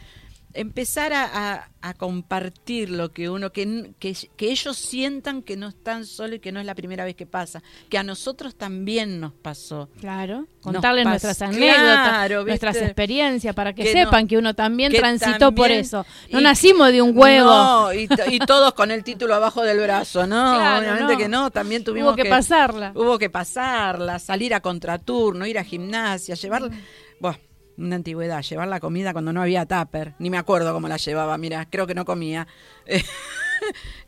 [0.56, 5.68] Empezar a, a- a compartir lo que uno, que, que, que ellos sientan que no
[5.68, 9.20] están solos y que no es la primera vez que pasa, que a nosotros también
[9.20, 9.88] nos pasó.
[10.00, 14.92] Claro, contarles pas- nuestras anécdotas, nuestras experiencias, para que, Que sepan no- que uno también
[14.92, 16.04] transitó por eso.
[16.32, 17.48] No y- nacimos de un huevo.
[17.50, 18.08] No, y,
[18.46, 20.54] todos con el título abajo del brazo, ¿no?
[20.56, 21.18] Claro, Obviamente no.
[21.18, 22.92] que no, también tuvimos Hubo que, pasarla.
[22.96, 26.68] Hubo que pasarla, salir a contraturno, ir a gimnasia, llevar...
[27.20, 27.38] Bueno,
[27.78, 30.14] una antigüedad, llevar la comida cuando no había tupper.
[30.18, 32.46] Ni me acuerdo cómo la llevaba, mira, creo que no comía.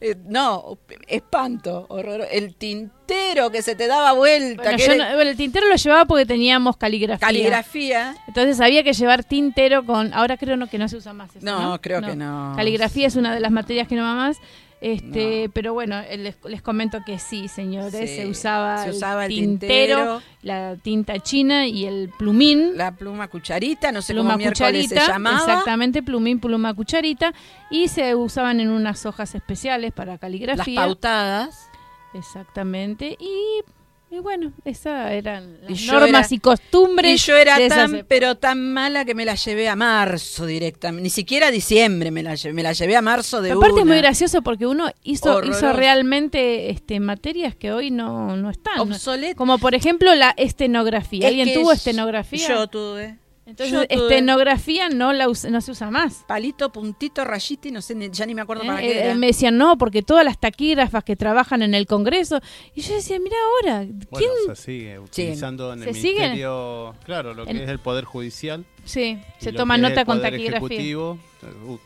[0.00, 2.26] Eh, no, espanto, horror.
[2.30, 4.62] El tintero que se te daba vuelta.
[4.62, 7.26] Bueno, que yo era no- bueno, el tintero lo llevaba porque teníamos caligrafía.
[7.26, 8.16] caligrafía.
[8.28, 10.12] Entonces había que llevar tintero con.
[10.14, 11.44] Ahora creo no, que no se usa más eso.
[11.44, 12.52] No, No, creo que no.
[12.56, 14.36] Caligrafía es una de las materias que no va más.
[14.80, 19.30] Este, pero bueno, les, les comento que sí, señores, Sí, se usaba, se usaba el
[19.34, 20.22] tintero, tintero.
[20.42, 22.76] la tinta china y el plumín.
[22.76, 25.38] La pluma cucharita, no sé pluma cómo cucharita, se llamaba.
[25.38, 27.32] exactamente, plumín, pluma cucharita,
[27.70, 30.80] y se usaban en unas hojas especiales para Las caligrafía.
[30.80, 31.68] pautadas.
[32.14, 33.62] Exactamente, y,
[34.10, 37.12] y bueno, esas eran las Y normas era- y costumbres.
[37.12, 38.06] Y yo era tan, épocas.
[38.08, 41.02] pero tan mala que me la llevé a marzo directamente.
[41.02, 43.86] Ni siquiera a diciembre me la llevé, me la llevé a marzo de Aparte es
[43.86, 45.58] muy gracioso porque uno hizo, Horroroso.
[45.66, 48.78] hizo realmente este, materias que hoy no, no están.
[48.80, 49.36] Obsoleto.
[49.36, 51.20] Como por ejemplo la estenografía.
[51.20, 52.48] Es ¿Alguien tuvo es- estenografía?
[52.48, 53.18] Yo tuve.
[53.48, 56.22] Entonces, estenografía no la no se usa más.
[56.28, 59.04] Palito, puntito, rayita y no sé, ni- ya ni me acuerdo para Eh, qué eh,
[59.06, 59.14] era.
[59.14, 62.40] me decían, no, porque todas las taquígrafas que trabajan en el Congreso.
[62.74, 64.30] Y yo decía, mira ahora, ¿quién?
[64.44, 66.12] Bueno, se sigue utilizando en el ¿Se sigue?
[66.14, 68.66] ministerio, claro, lo que En- es el poder judicial.
[68.84, 70.98] sí, se toma nota con taquigrafía.
[70.98, 71.18] uh,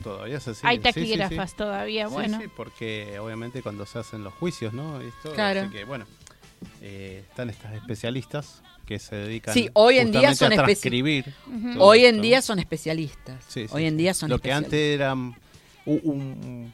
[0.02, 0.66] todavía se sigue.
[0.68, 1.00] Hay Sí, sí, sí.
[1.16, 2.40] taquígrafas todavía, Sí, bueno.
[2.40, 5.00] sí, porque obviamente cuando se hacen los juicios, ¿no?
[5.00, 5.60] Esto, Claro.
[5.60, 6.06] así que, bueno,
[6.80, 11.24] eh, están estas especialistas que se dedican Sí, hoy en día justamente son a transcribir.
[11.74, 13.44] Todo Hoy en día son especialistas.
[13.48, 13.96] Sí, sí, Hoy en sí.
[13.98, 15.34] día son Lo que antes era un,
[15.86, 16.72] un-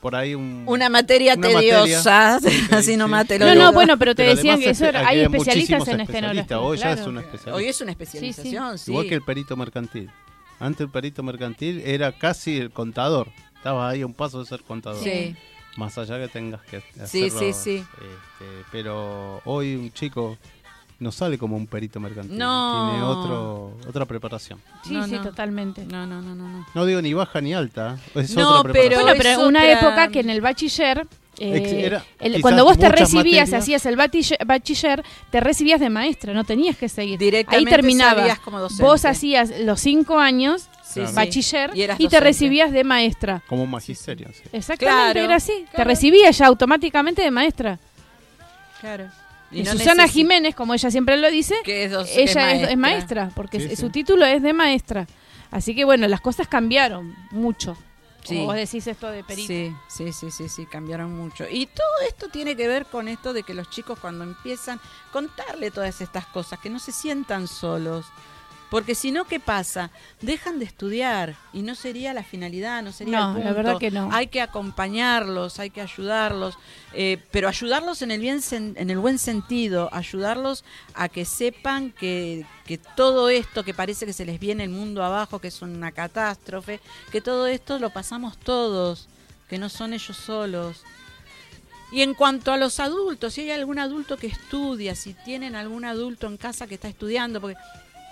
[0.00, 0.62] por ahí un...
[0.66, 2.96] Una materia Una tediosa, Sí, así sí.
[2.96, 3.64] nomás te lo No, digo.
[3.64, 6.58] no, bueno, pero te Pero decían que eso era, hay especialistas en especialistas.
[6.60, 7.00] Hoy ya claro.
[7.02, 7.54] es una especialista.
[7.54, 8.90] Hoy es una especialización, sí.
[8.92, 10.08] Igual que el perito mercantil.
[10.60, 13.28] Antes el perito mercantil era casi el contador.
[13.56, 15.02] Estaba ahí a un paso de ser contador.
[15.02, 15.34] Sí.
[15.76, 17.76] Más allá que tengas que Sí, hacerlo, sí, sí.
[17.76, 20.36] este, pero hoy un chico
[21.00, 22.36] no sale como un perito mercantil.
[22.36, 22.90] No.
[22.90, 24.60] Tiene otro, otra preparación.
[24.84, 25.22] Sí, No, sí, no.
[25.22, 25.84] totalmente.
[25.84, 26.48] No, no, no, no.
[26.48, 26.66] no.
[26.74, 27.98] No digo ni baja ni alta.
[28.14, 28.96] Es No, otra pero-.
[29.04, 31.06] Bueno, una otra- época que en el bachiller,
[31.38, 35.88] eh, era el- cuando vos te recibías, materias- hacías el bachiller, bachiller, te recibías de
[35.88, 37.16] maestra, no tenías que seguir.
[37.16, 38.36] Directamente Ahí terminaba.
[38.44, 38.66] como.
[38.80, 41.14] Vos hacías los cinco años, Sí, sí.
[41.14, 43.42] bachiller, Y te recibías de maestra.
[43.46, 44.26] Como un magisterio.
[44.34, 44.42] sí.
[44.52, 45.64] Exactamente, Claro, era así.
[45.76, 47.78] Te recibías ya automáticamente de maestra.
[48.80, 49.04] Claro.
[49.50, 53.30] Y, no Susana necesi- Jiménez, como ella siempre lo dice, que ella es, es maestra,
[53.34, 53.92] porque Sí, su sí.
[53.92, 55.06] título es de maestra.
[55.50, 57.76] Así que bueno, las cosas cambiaron mucho.
[58.24, 58.34] Sí.
[58.34, 59.46] Como vos decís esto de perito.
[59.48, 61.46] Sí, sí, sí, sí, sí, cambiaron mucho.
[61.50, 64.78] Y todo esto tiene que ver con esto de que los chicos cuando empiezan
[65.12, 68.04] contarle todas estas cosas, que no se sientan solos.
[68.70, 69.90] Porque si no, ¿qué pasa?
[70.20, 73.54] Dejan de estudiar y no sería la finalidad, no sería No, el la punto.
[73.56, 74.10] verdad que no.
[74.12, 76.58] Hay que acompañarlos, hay que ayudarlos,
[76.92, 80.64] eh, pero ayudarlos en el, bien sen- en el buen sentido, ayudarlos
[80.94, 85.02] a que sepan que, que todo esto que parece que se les viene el mundo
[85.02, 89.08] abajo, que es una catástrofe, que todo esto lo pasamos todos,
[89.48, 90.82] que no son ellos solos.
[91.90, 95.86] Y en cuanto a los adultos, si hay algún adulto que estudia, si tienen algún
[95.86, 97.56] adulto en casa que está estudiando, porque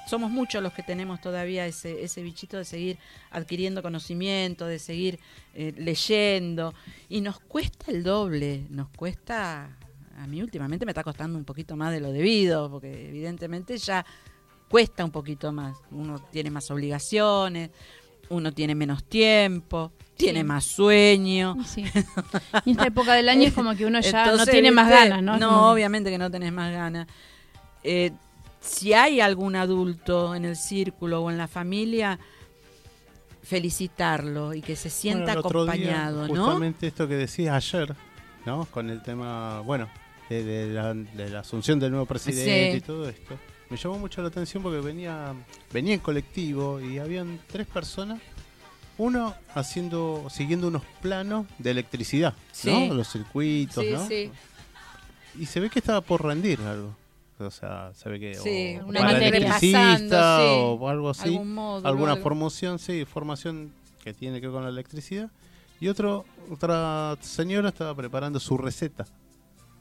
[0.07, 2.99] somos muchos los que tenemos todavía ese, ese bichito de seguir
[3.31, 5.19] adquiriendo conocimiento, de seguir
[5.55, 6.75] eh, leyendo,
[7.09, 9.77] y nos cuesta el doble, nos cuesta,
[10.19, 14.05] a mí últimamente me está costando un poquito más de lo debido, porque evidentemente ya
[14.69, 17.71] cuesta un poquito más, uno tiene más obligaciones,
[18.29, 20.45] uno tiene menos tiempo, tiene Sí.
[20.45, 21.57] más sueño.
[21.65, 21.85] Sí.
[22.65, 25.39] Y esta época del año es como que uno ya no tiene más ganas, ¿no?
[25.39, 27.07] No, obviamente que no tenés más ganas.
[27.85, 28.11] Eh,
[28.67, 32.19] si hay algún adulto en el círculo o en la familia,
[33.43, 36.45] felicitarlo y que se sienta Bueno, día, acompañado, ¿no?
[36.47, 37.95] Justamente esto que decías ayer,
[38.45, 38.65] ¿no?
[38.67, 39.89] Con el tema, bueno,
[40.29, 42.77] de, de la, de la asunción del nuevo presidente Sí.
[42.79, 43.39] y todo esto.
[43.71, 45.33] Me llamó mucho la atención porque venía,
[45.73, 48.21] venía en colectivo y habían tres personas.
[48.99, 52.89] Uno haciendo, siguiendo unos planos de electricidad, Sí.
[52.89, 52.95] ¿no?
[52.95, 55.43] Los circuitos, Sí, ¿no?
[55.43, 56.97] Y se ve que estaba por rendir algo.
[57.39, 60.45] O sea, se ve que Sí, o una para electricista sí.
[60.49, 62.23] o algo así Algún módulo, alguna algo.
[62.23, 63.71] formación, sí, formación
[64.03, 65.31] que tiene que ver con la electricidad.
[65.81, 69.05] Y otro, otra señora estaba preparando su receta.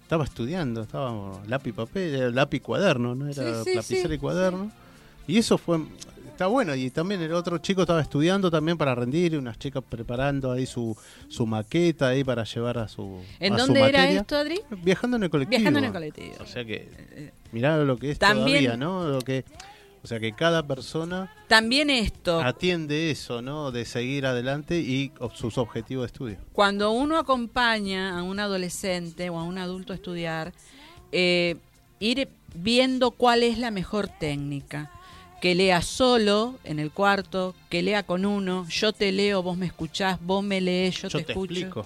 [0.02, 3.28] Estaba estudiando, estaba lápiz papel, lápiz cuaderno, ¿no?
[3.30, 4.72] Era Sí, sí, y cuaderno.
[5.26, 5.80] Y eso fue,
[6.28, 6.76] está bueno.
[6.76, 10.66] Y también el otro chico estaba estudiando también para rendir, y unas chicas preparando ahí
[10.68, 10.96] su,
[11.28, 14.22] su maqueta ahí para llevar a su ¿En a su dónde era materia.
[14.22, 14.60] esto, Adri?
[14.84, 15.58] Viajando en el colectivo.
[15.60, 16.36] Viajando en el colectivo.
[16.42, 19.08] O sea que, mirá lo que es También- todavía, ¿no?
[19.08, 19.46] Lo que,
[20.04, 23.72] o sea que cada persona También esto, atiende eso, ¿no?
[23.72, 26.38] De seguir adelante y sus objetivos de estudio.
[26.52, 30.52] cuando uno acompaña a un adolescente o a un adulto a estudiar,
[31.12, 31.56] eh,
[32.00, 34.92] ir viendo cuál es la mejor técnica.
[35.42, 39.68] Que lea solo en el cuarto, que lea con uno, yo te leo, vos me
[39.68, 41.52] escuchás, vos me lees, yo, Yo te, te escucho.
[41.54, 41.86] explico.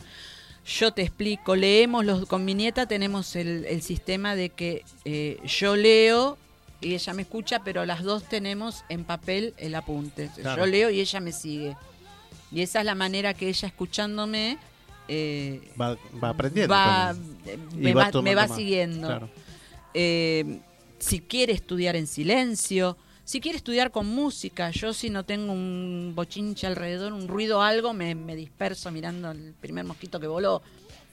[0.78, 5.40] Yo te explico, leemos, los, con mi nieta tenemos el, el sistema de que eh,
[5.44, 6.38] yo leo
[6.80, 10.30] y ella me escucha, pero las dos tenemos en papel el apunte.
[10.36, 10.64] Claro.
[10.64, 11.76] Yo leo y ella me sigue.
[12.52, 14.58] Y esa es la manera que ella escuchándome
[15.08, 16.72] eh, Va, va aprendiendo.
[16.72, 17.16] va,
[17.46, 19.08] eh, me, va me va siguiendo.
[19.08, 19.30] Claro.
[19.94, 20.60] Eh,
[21.00, 22.96] si quiere estudiar en silencio,
[23.30, 27.94] si quiere estudiar con música, yo si no tengo un bochinche alrededor, un ruido, algo,
[27.94, 30.64] me, me disperso mirando el primer mosquito que voló.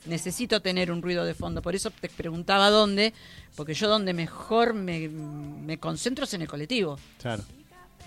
[0.07, 3.12] Necesito tener un ruido de fondo, por eso te preguntaba dónde,
[3.55, 6.99] porque yo donde mejor me, me concentro es en el colectivo.
[7.21, 7.43] Claro.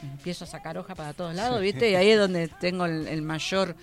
[0.02, 1.92] Empiezo a sacar hoja para todos lados, ¿viste?
[1.92, 3.76] Y ahí es donde tengo el, el mayor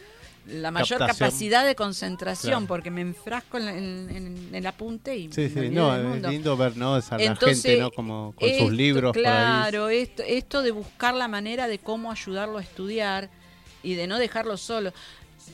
[0.46, 1.28] la mayor Captación.
[1.28, 2.66] capacidad de concentración, Claro.
[2.66, 6.30] porque me enfrasco en, en- en el apunte y Sí, me sí, no, del es
[6.30, 6.96] lindo ver, ¿no?
[6.96, 7.90] Esa, la Entonces, gente, ¿no?
[7.90, 9.22] Como con esto- sus libros por ahí.
[9.24, 13.28] Claro, esto, esto de buscar la manera de cómo ayudarlo a estudiar
[13.82, 14.92] y de no dejarlo solo.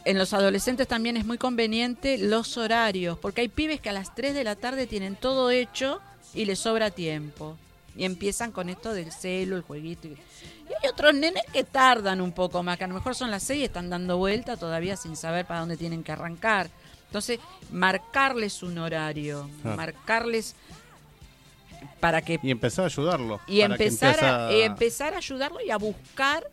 [0.04, 4.14] En los adolescentes también es muy conveniente los horarios, porque hay pibes que a las
[4.14, 6.00] 3 de la tarde tienen todo hecho
[6.34, 7.58] y les sobra tiempo.
[7.96, 10.08] Y empiezan con esto del celo, el jueguito.
[10.08, 10.16] Y,
[10.82, 13.60] hay otros nenes que tardan un poco más, que a lo mejor son las 6
[13.60, 16.70] y están dando vuelta todavía sin saber para dónde tienen que arrancar.
[17.06, 17.38] Entonces,
[17.70, 19.76] marcarles un horario, Claro.
[19.76, 20.54] marcarles
[22.00, 23.40] para que Y empezar a ayudarlo.
[23.46, 26.44] y empezar a, y empezar a ayudarlo y a buscar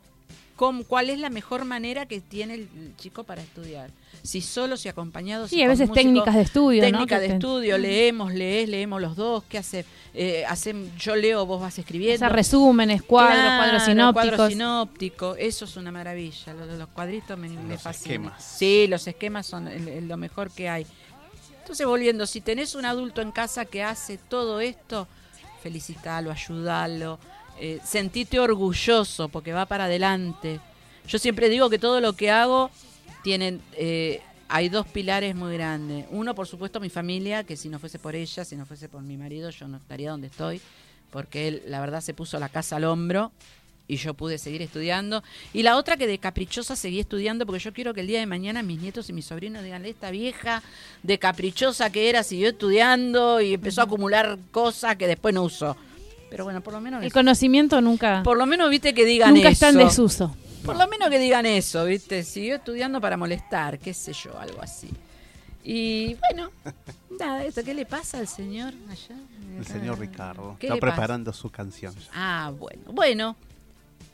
[0.60, 3.92] cómo, cuál es la mejor manera que tiene el chico para estudiar.
[4.24, 6.90] Si solo, si acompañado, si Sí, a veces músico, técnicas de estudio, ¿no?
[6.90, 9.86] técnica Que de estudio, leemos, lees, leemos los dos, ¿qué hace?
[10.14, 12.26] Eh, hacen, yo leo, vos vas escribiendo.
[12.26, 14.28] Hacer resúmenes, cuadros, Claro, cuadros sinópticos.
[14.36, 16.54] cuadros sinópticos, eso es una maravilla.
[16.78, 18.26] Los cuadritos me, me Los fascinan.
[18.26, 18.44] esquemas.
[18.44, 20.86] Sí, los esquemas son el- el- lo mejor que hay.
[21.62, 25.08] Entonces, volviendo, si tenés un adulto en casa que hace todo esto,
[25.64, 27.18] felicitalo, ayudalo,
[27.60, 30.60] eh, sentite orgulloso porque va para adelante.
[31.08, 32.72] Yo siempre digo que todo lo que hago
[33.24, 36.06] tienen, eh, hay dos pilares muy grandes.
[36.10, 39.02] Uno, por supuesto, mi familia, que si no fuese por ella, si no fuese por
[39.02, 40.62] mi marido, yo no estaría donde estoy,
[41.12, 43.32] porque él, la verdad, se puso la casa al hombro
[43.90, 45.24] y yo pude seguir estudiando.
[45.52, 48.28] Y la otra que de caprichosa seguí estudiando porque yo quiero que el día de
[48.28, 50.62] mañana mis nietos y mis sobrinos digan, esta vieja
[51.04, 55.76] de caprichosa que era siguió estudiando y empezó a acumular cosas que después no usó.
[56.30, 59.50] Pero bueno, por lo menos El conocimiento nunca, por lo menos viste que digan nunca
[59.50, 59.66] eso.
[59.66, 60.36] está en desuso.
[60.64, 62.24] Por lo menos que digan eso, ¿viste?
[62.24, 64.90] Siguió estudiando para molestar, qué sé yo, algo así.
[65.64, 66.52] Y bueno,
[67.20, 69.16] nada, esto, ¿qué le pasa al señor allá?
[69.58, 70.56] El señor Ricardo.
[70.60, 70.94] ¿Qué Está le pasa?
[70.94, 71.94] preparando su canción.
[72.14, 72.82] Ah, bueno.
[72.92, 73.36] Bueno,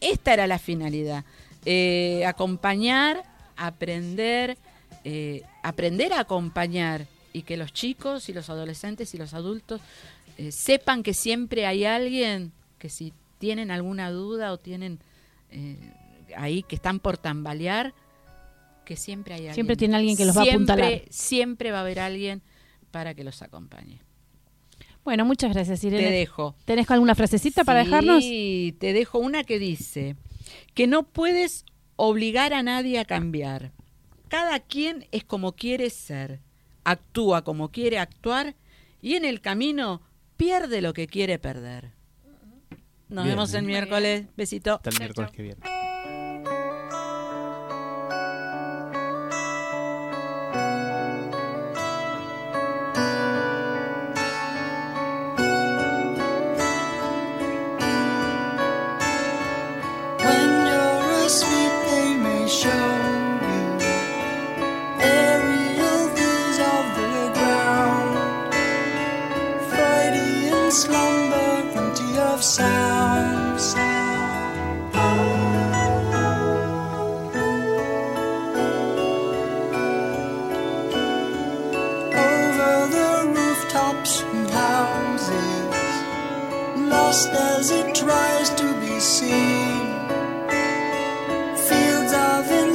[0.01, 1.23] esta era la finalidad.
[1.65, 3.23] Eh, acompañar,
[3.57, 4.57] aprender,
[5.03, 9.81] eh, aprender a acompañar y que los chicos y los adolescentes y los adultos
[10.37, 14.99] eh, sepan que siempre hay alguien que si tienen alguna duda o tienen
[15.49, 15.77] eh,
[16.35, 17.93] ahí que están por tambalear,
[18.85, 19.53] que siempre hay alguien.
[19.55, 21.01] Siempre tiene alguien que los va a apuntalar.
[21.09, 22.41] Siempre va a haber alguien
[22.91, 23.99] para que los acompañe.
[25.03, 26.03] Bueno, muchas gracias, Irene.
[26.03, 26.55] Te dejo.
[26.65, 28.23] ¿Tenés alguna frasecita para Sí, dejarnos?
[28.79, 30.15] te dejo una que dice
[30.73, 31.65] que no puedes
[31.95, 33.71] obligar a nadie a cambiar.
[34.27, 36.39] Cada quien es como quiere ser,
[36.83, 38.55] actúa como quiere actuar
[39.01, 40.01] y en el camino
[40.37, 41.91] pierde lo que quiere perder.
[43.07, 44.25] Nos Bien, vemos el miércoles.
[44.35, 44.75] Besito.
[44.75, 45.61] Hasta el miércoles que viene.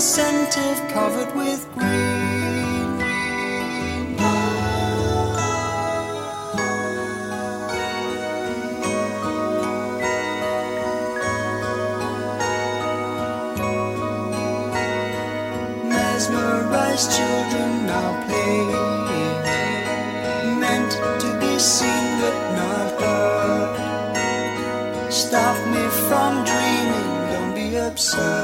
[0.01, 2.96] Incentive covered with green.
[15.86, 18.72] Mesmerized children now playing,
[20.61, 23.70] meant to be seen but not heard.
[25.12, 28.39] Stop me from dreaming, don't be absurd.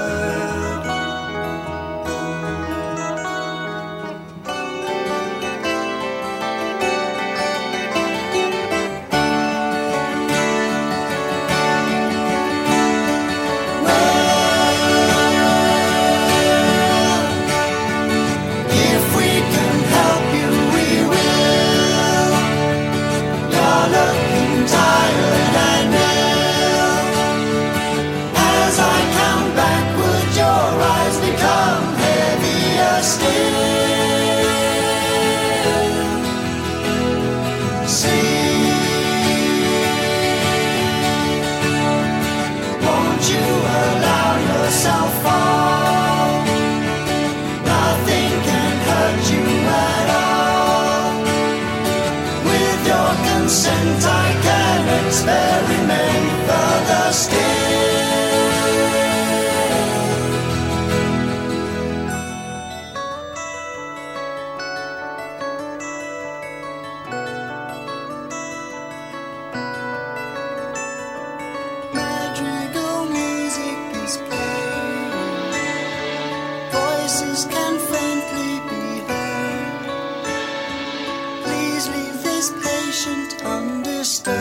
[82.47, 84.37] is patient, undisturbed.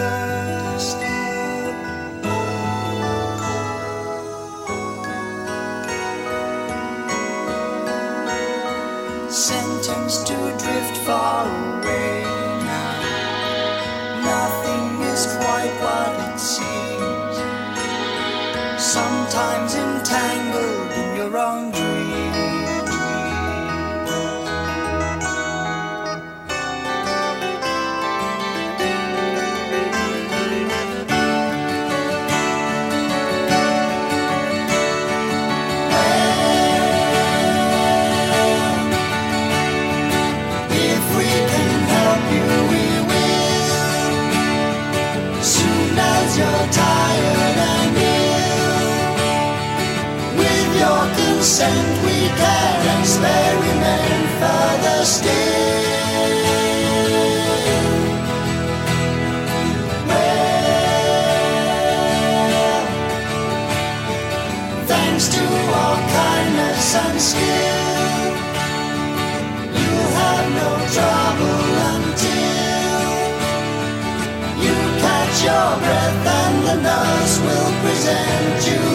[9.29, 12.23] Sentenced to drift far away
[12.63, 13.01] now.
[14.33, 17.37] Nothing is quite what it seems.
[18.81, 20.44] Sometimes entangled.
[51.55, 55.83] Consent, we can experiment further still.
[60.09, 60.85] Well,
[64.85, 65.43] thanks to
[65.81, 68.33] our kindness and skill.
[69.79, 71.61] You'll have no trouble
[71.95, 72.59] until
[74.63, 74.75] you
[75.05, 78.94] catch your breath and the nurse will present you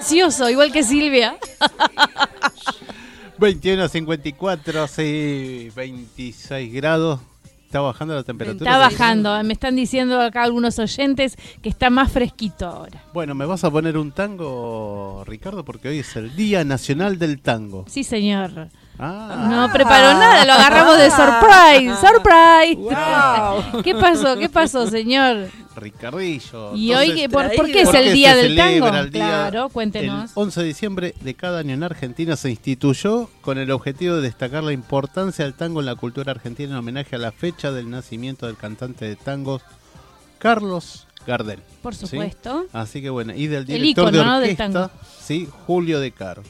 [0.00, 1.36] Ansioso, igual que Silvia.
[3.38, 7.20] 21, 54, sí, 26 grados.
[7.66, 8.70] Está bajando la temperatura.
[8.70, 9.44] Está bajando.
[9.44, 13.04] Me están diciendo acá algunos oyentes que está más fresquito ahora.
[13.12, 15.66] Bueno, ¿me vas a poner un tango, Ricardo?
[15.66, 17.84] Porque hoy es el Día Nacional del Tango.
[17.86, 18.70] Sí, señor.
[19.02, 21.94] Ah, No preparó nada, lo agarramos de surprise.
[22.06, 23.82] Surprise.
[23.82, 24.36] ¿Qué pasó?
[24.36, 25.48] ¿Qué pasó, señor?
[25.74, 26.74] Ricardillo.
[26.76, 28.70] Y Entonces, hoy, que- ¿por, por qué es ¿por el día se del tango?
[28.86, 30.24] celebra el día- Claro, cuéntenos.
[30.32, 34.22] El 11 de diciembre de cada año en Argentina se instituyó con el objetivo de
[34.22, 37.88] destacar la importancia del tango en la cultura argentina en homenaje a la fecha del
[37.88, 39.62] nacimiento del cantante de tangos
[40.38, 41.60] Carlos Gardel.
[41.82, 42.06] Por ¿sí?
[42.06, 42.66] supuesto.
[42.72, 44.36] Así que bueno, y del El director de ¿no?
[44.38, 44.90] orquesta, tango.
[45.20, 46.42] sí, Julio De Caro.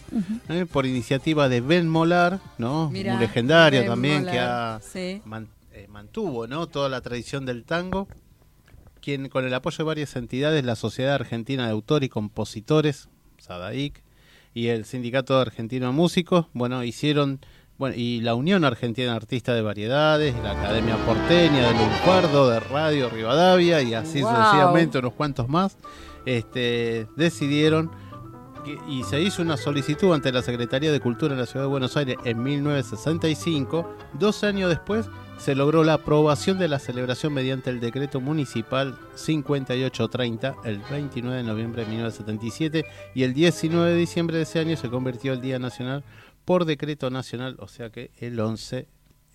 [0.48, 0.66] ¿eh?
[0.70, 2.88] Por iniciativa de Ben Molar, ¿no?
[2.90, 5.20] Mirá, Un legendario Ben también que ha sí.
[5.24, 6.66] man- eh, mantuvo, ¿no?
[6.66, 8.08] Toda la tradición del tango.
[9.00, 13.08] Quien con el apoyo de varias entidades, la Sociedad Argentina de Autores y Compositores,
[13.38, 14.02] SADAIC,
[14.52, 17.40] y el Sindicato Argentino de Músicos, bueno, hicieron
[17.80, 22.60] bueno, y la Unión Argentina de Artistas de Variedades, la Academia Porteña de Lunfardo, de
[22.60, 24.30] Radio Rivadavia, y así Wow.
[24.36, 25.78] sucesivamente unos cuantos más,
[26.26, 27.90] este, decidieron
[28.66, 31.70] que- y se hizo una solicitud ante la Secretaría de Cultura de la Ciudad de
[31.70, 33.88] Buenos Aires en 1965.
[34.12, 35.08] Dos años después
[35.38, 41.44] se logró la aprobación de la celebración mediante el decreto municipal 5830 el 29 de
[41.44, 45.58] noviembre de 1977 y el 19 de diciembre de ese año se convirtió el Día
[45.58, 46.04] Nacional
[46.50, 48.88] por decreto nacional, o sea que el 11,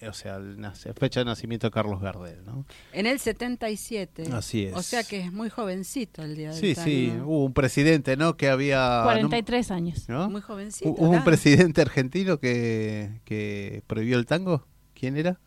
[0.05, 2.65] o sea, nace- fecha de nacimiento de Carlos Gardel, ¿no?
[2.91, 4.23] En el 77.
[4.33, 4.75] Así es.
[4.75, 8.35] O sea que es muy jovencito el día del Sí, sí, hubo un presidente, ¿no?
[8.35, 8.99] Que había...
[9.05, 10.09] 43 años.
[10.09, 10.29] ¿no?
[10.29, 10.89] Muy jovencito.
[10.91, 14.67] Hu- Hubo un presidente argentino que, que prohibió el tango.
[14.93, 15.39] ¿Quién era?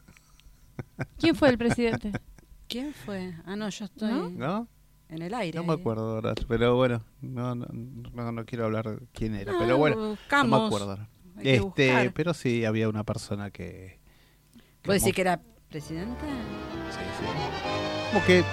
[1.19, 2.13] ¿Quién fue el presidente?
[2.67, 3.35] ¿Quién fue?
[3.45, 4.31] Ah, no, yo estoy ¿No?
[4.31, 4.69] ¿No?
[5.11, 5.59] en el aire.
[5.59, 6.33] No me acuerdo ahora.
[6.49, 9.53] Pero bueno, no, no, no, no quiero hablar de quién era.
[9.53, 11.09] Ah, pero bueno, no me acuerdo ahora.
[11.39, 13.99] Hay que Este, pero sí, había una persona que...
[14.83, 16.25] ¿Puedes decir que era presidente?
[16.91, 18.13] Sí, sí.
[18.13, 18.45] Como que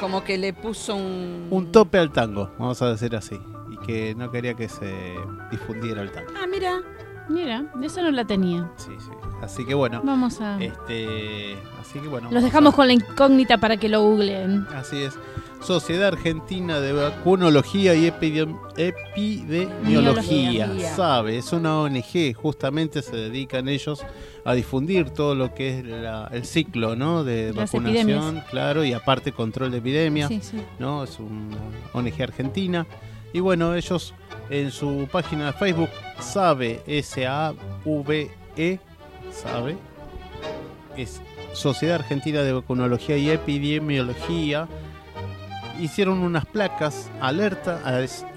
[0.00, 1.48] Como que le puso un...
[1.50, 3.38] un tope al tango, vamos a decir así.
[3.70, 5.14] Y que no quería que se
[5.50, 6.30] difundiera el tango.
[6.40, 6.80] Ah, mira.
[7.28, 8.68] Mira, eso no la tenía.
[8.76, 9.10] Sí, sí.
[9.40, 10.02] Así que bueno.
[10.04, 10.60] Vamos a...
[10.60, 12.28] Este, así que bueno.
[12.32, 14.66] Los dejamos a- con la incógnita para que lo googleen.
[14.74, 15.14] Así es.
[15.60, 20.70] Sociedad Argentina de Vacunología y Epidem- Epidemiología.
[20.96, 24.00] Sabe, es una ONG, justamente se dedican ellos
[24.44, 27.24] a difundir todo lo que es la- el ciclo ¿no?
[27.24, 28.44] de Las vacunación, epidemias.
[28.50, 30.28] claro, y aparte control de epidemias.
[30.28, 30.60] Sí, sí.
[30.78, 31.04] ¿no?
[31.04, 31.56] Es una
[31.92, 32.86] ONG argentina.
[33.32, 34.14] Y bueno, ellos
[34.48, 35.90] en su página de Facebook,
[36.20, 38.78] SAVE, S-A-V-E,
[39.30, 39.76] SAVE,
[40.96, 41.20] es
[41.52, 44.68] Sociedad Argentina de Vacunología y Epidemiología,
[45.80, 47.80] hicieron unas placas, alerta,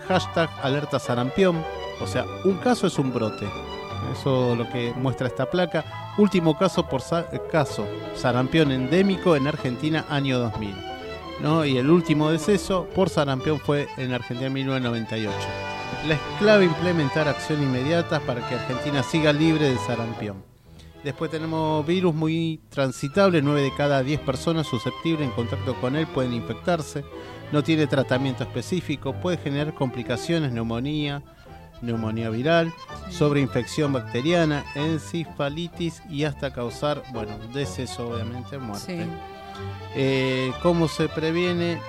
[0.08, 1.64] hashtag alerta sarampión,
[2.02, 3.48] o sea, un caso es un brote.
[4.12, 6.14] Eso es lo que muestra esta placa.
[6.18, 10.76] Último caso por sa- caso, sarampión endémico en Argentina, año 2000.
[11.42, 11.66] ¿no?
[11.66, 15.34] Y el último deceso por sarampión fue en Argentina en 1998.
[16.08, 20.44] La es clave implementar acción inmediata para que Argentina siga libre de sarampión.
[21.04, 26.08] Después tenemos virus muy transitable, 9 de cada 10 personas susceptibles en contacto con él
[26.08, 27.04] pueden infectarse,
[27.52, 31.22] no tiene tratamiento específico, puede generar complicaciones, neumonía,
[31.82, 32.74] neumonía viral,
[33.10, 39.04] sobreinfección bacteriana, encefalitis y hasta causar, bueno, deceso obviamente, muerte.
[39.04, 39.10] Sí.
[39.96, 41.80] Eh, ¿Cómo se previene?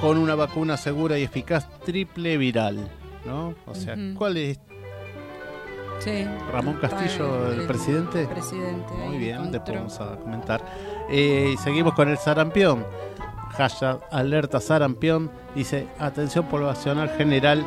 [0.00, 2.88] Con una vacuna segura y eficaz triple viral,
[3.24, 3.54] ¿no?
[3.66, 3.96] O sea.
[4.16, 4.58] ¿cuál es
[6.02, 6.26] Sí.
[6.52, 8.26] Ramón Castillo, el presidente?
[8.26, 8.92] presidente.
[8.94, 10.64] Muy bien, con después vamos a comentar.
[11.08, 12.84] Eh, seguimos con el sarampión.
[13.50, 15.30] Hashtag alerta sarampión.
[15.54, 17.64] Dice, atención poblacional general.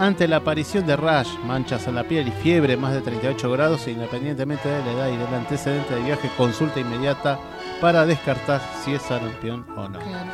[0.00, 3.88] Ante la aparición de rash, manchas en la piel y fiebre más de 38 grados,
[3.88, 7.38] independientemente de la edad y del antecedente de viaje, consulta inmediata
[7.80, 9.98] para descartar si es sarampión o no.
[9.98, 10.30] Claro.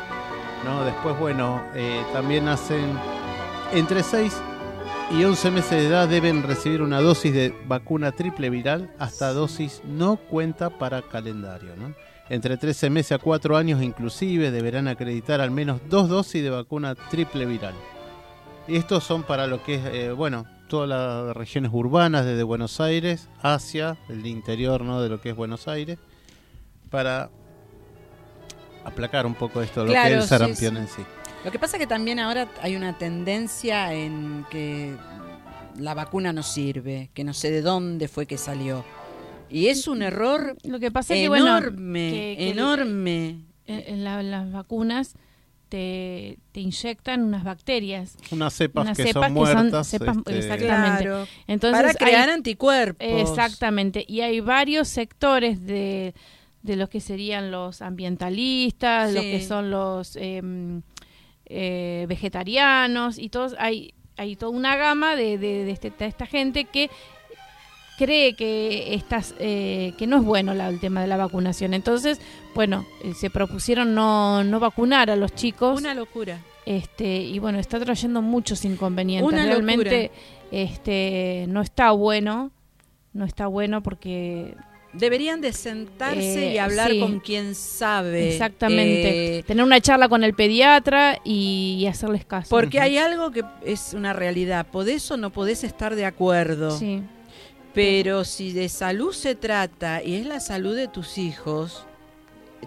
[0.65, 0.83] ¿no?
[0.85, 2.91] Después, bueno, eh, también hacen
[3.73, 4.39] entre 6
[5.11, 9.81] y 11 meses de edad deben recibir una dosis de vacuna triple viral, hasta dosis
[9.85, 11.75] no cuenta para calendario.
[11.75, 11.93] ¿no?
[12.29, 16.95] Entre 13 meses a 4 años inclusive deberán acreditar al menos dos dosis de vacuna
[16.95, 17.75] triple viral.
[18.67, 22.79] Y estos son para lo que es, eh, bueno, todas las regiones urbanas desde Buenos
[22.81, 25.01] Aires hacia el interior ¿no?
[25.01, 25.99] de lo que es Buenos Aires,
[26.89, 27.29] para
[28.83, 30.79] aplacar un poco esto, lo que es el sí, sarampión sí.
[30.81, 31.03] en sí.
[31.45, 34.95] Lo que pasa que también ahora hay una tendencia en que
[35.77, 38.83] la vacuna no sirve, que no sé de dónde fue que salió.
[39.49, 43.27] Y es un error Lo que pasa es que, bueno, enorme, que- que- enorme.
[43.67, 45.13] eh, en la- las vacunas
[45.69, 48.17] te, te inyectan unas bacterias.
[48.31, 49.87] Unas cepas Unas que cepas son que son muertas.
[49.87, 51.03] cepas- este, exactamente.
[51.03, 51.27] Claro.
[51.47, 53.05] Entonces, para crear hay- anticuerpos.
[53.07, 56.15] Exactamente, y hay varios sectores de,
[56.63, 60.81] de los que serían los ambientalistas, los que son los em,
[61.47, 66.25] eh, vegetarianos, y todos, hay, hay toda una gama de, de- de este- de esta
[66.25, 66.89] gente que
[67.97, 71.73] cree que estas eh, que no es bueno la- el tema de la vacunación.
[71.73, 72.19] Entonces
[72.53, 75.79] bueno eh, se propusieron no, no vacunar a los chicos.
[75.79, 76.39] Una locura.
[76.65, 79.31] este y bueno está trayendo muchos inconvenientes.
[79.31, 80.11] Una realmente
[80.51, 82.51] este no está bueno
[83.13, 84.55] no está bueno porque
[84.97, 86.99] Deberían de sentarse Eh, y hablar sí.
[86.99, 88.29] con quien sabe.
[88.31, 89.39] Exactamente.
[89.39, 92.49] Eh, Tener una charla con el pediatra y, y hacerles caso.
[92.49, 94.65] porque hay algo que es una realidad.
[94.71, 96.71] Podés o no podés estar de acuerdo.
[96.77, 97.01] Sí.
[97.73, 101.85] Pero si de salud se trata y es la salud de tus hijos,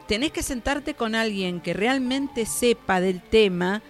[0.06, 3.80] tenés que sentarte con alguien que realmente sepa del tema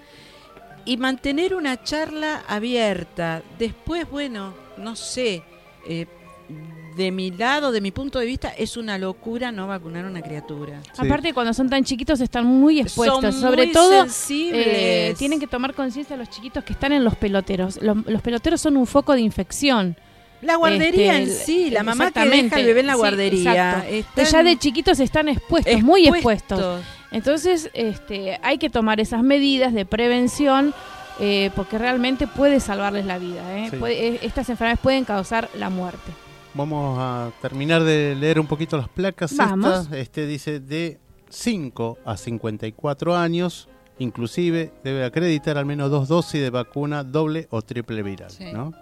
[0.85, 3.43] y mantener una charla abierta.
[3.59, 5.43] Después, bueno, no sé,
[5.89, 6.07] eh,
[6.99, 10.21] de mi lado, de mi punto de vista, es una locura no vacunar a una
[10.21, 10.81] criatura.
[10.93, 11.07] Sí.
[11.07, 13.23] Aparte, cuando son tan chiquitos están muy expuestos.
[13.23, 14.67] Son Sobre muy todo, sensibles.
[14.69, 17.81] eh, tienen que tomar conciencia los chiquitos que están en los peloteros.
[17.81, 19.97] Los, los peloteros son un foco de infección.
[20.43, 23.85] La guardería Este, en sí, la mamá que deja al bebé en la Sí, guardería.
[23.89, 24.21] exacto.
[24.21, 26.83] están ya de chiquitos están expuestos, muy expuestos.
[27.11, 30.75] Entonces, este, hay que tomar esas medidas de prevención
[31.21, 33.43] eh, porque realmente puede salvarles la vida.
[33.59, 33.69] ¿eh?
[33.71, 33.77] Sí.
[33.79, 36.13] Puede- eh, estas enfermedades pueden causar la muerte.
[36.55, 39.37] Vamos a terminar de leer un poquito las placas.
[39.37, 39.83] Vamos.
[39.85, 43.69] Esta, este dice de 5 a 54 años,
[43.99, 48.53] inclusive debe acreditar al menos dos dosis de vacuna doble o triple viral, Sí.
[48.53, 48.73] ¿no?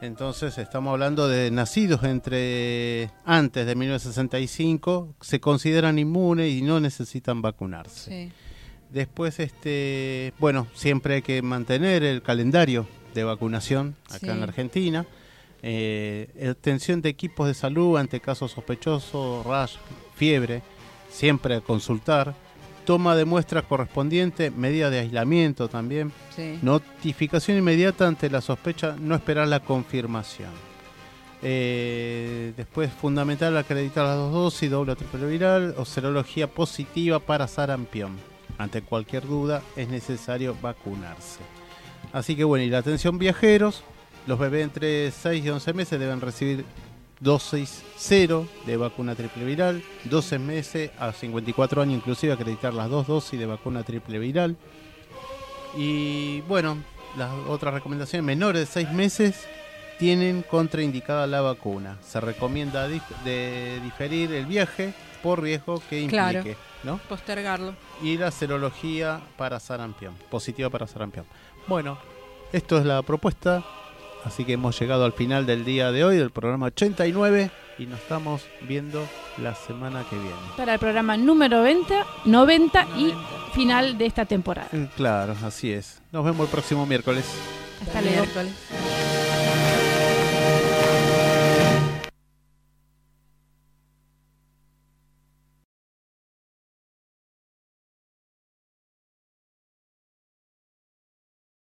[0.00, 7.40] Entonces estamos hablando de nacidos entre antes de 1965, se consideran inmunes y no necesitan
[7.40, 8.10] vacunarse.
[8.10, 8.32] Sí.
[8.90, 14.28] Después, este, bueno, siempre hay que mantener el calendario de vacunación acá Sí.
[14.28, 15.06] en la Argentina.
[15.62, 19.76] Eh, atención de equipos de salud ante casos sospechosos, rash,
[20.14, 20.62] fiebre,
[21.08, 22.34] siempre a consultar.
[22.84, 26.12] Toma de muestras correspondiente, medida de aislamiento también.
[26.34, 26.58] Sí.
[26.62, 30.50] Notificación inmediata ante la sospecha, no esperar la confirmación.
[31.44, 37.46] Eh, después, fundamental acreditar las dos dosis, doble o triple viral, o serología positiva para
[37.46, 38.16] sarampión.
[38.58, 41.40] Ante cualquier duda, es necesario vacunarse.
[42.12, 43.82] Así que bueno, y la atención viajeros,
[44.26, 46.64] los bebés entre 6 y 11 meses deben recibir
[47.20, 53.06] dosis cero de vacuna triple viral, 12 meses a 54 años inclusive acreditar las dos
[53.06, 54.56] dosis de vacuna triple viral.
[55.76, 56.78] Y bueno,
[57.16, 59.46] las otras recomendaciones, menores de 6 meses
[59.98, 61.98] tienen contraindicada la vacuna.
[62.02, 64.92] Se recomienda dif- de diferir el viaje
[65.22, 66.44] por riesgo que implique, Claro.
[66.82, 66.98] ¿no?
[67.08, 67.74] Postergarlo.
[68.02, 71.24] Y la serología para sarampión, positiva para sarampión.
[71.68, 71.98] Bueno,
[72.52, 73.64] esto es la propuesta,
[74.24, 78.00] así que hemos llegado al final del día de hoy, del programa 89, y nos
[78.00, 79.06] estamos viendo
[79.38, 80.36] la semana que viene.
[80.56, 83.18] Para el programa número 90, 90 y 90.
[83.54, 84.68] final de esta temporada.
[84.72, 86.00] Eh, Claro, así es.
[86.12, 87.24] Nos vemos el próximo miércoles.
[87.82, 88.22] Hasta luego.
[88.22, 89.31] Miércoles.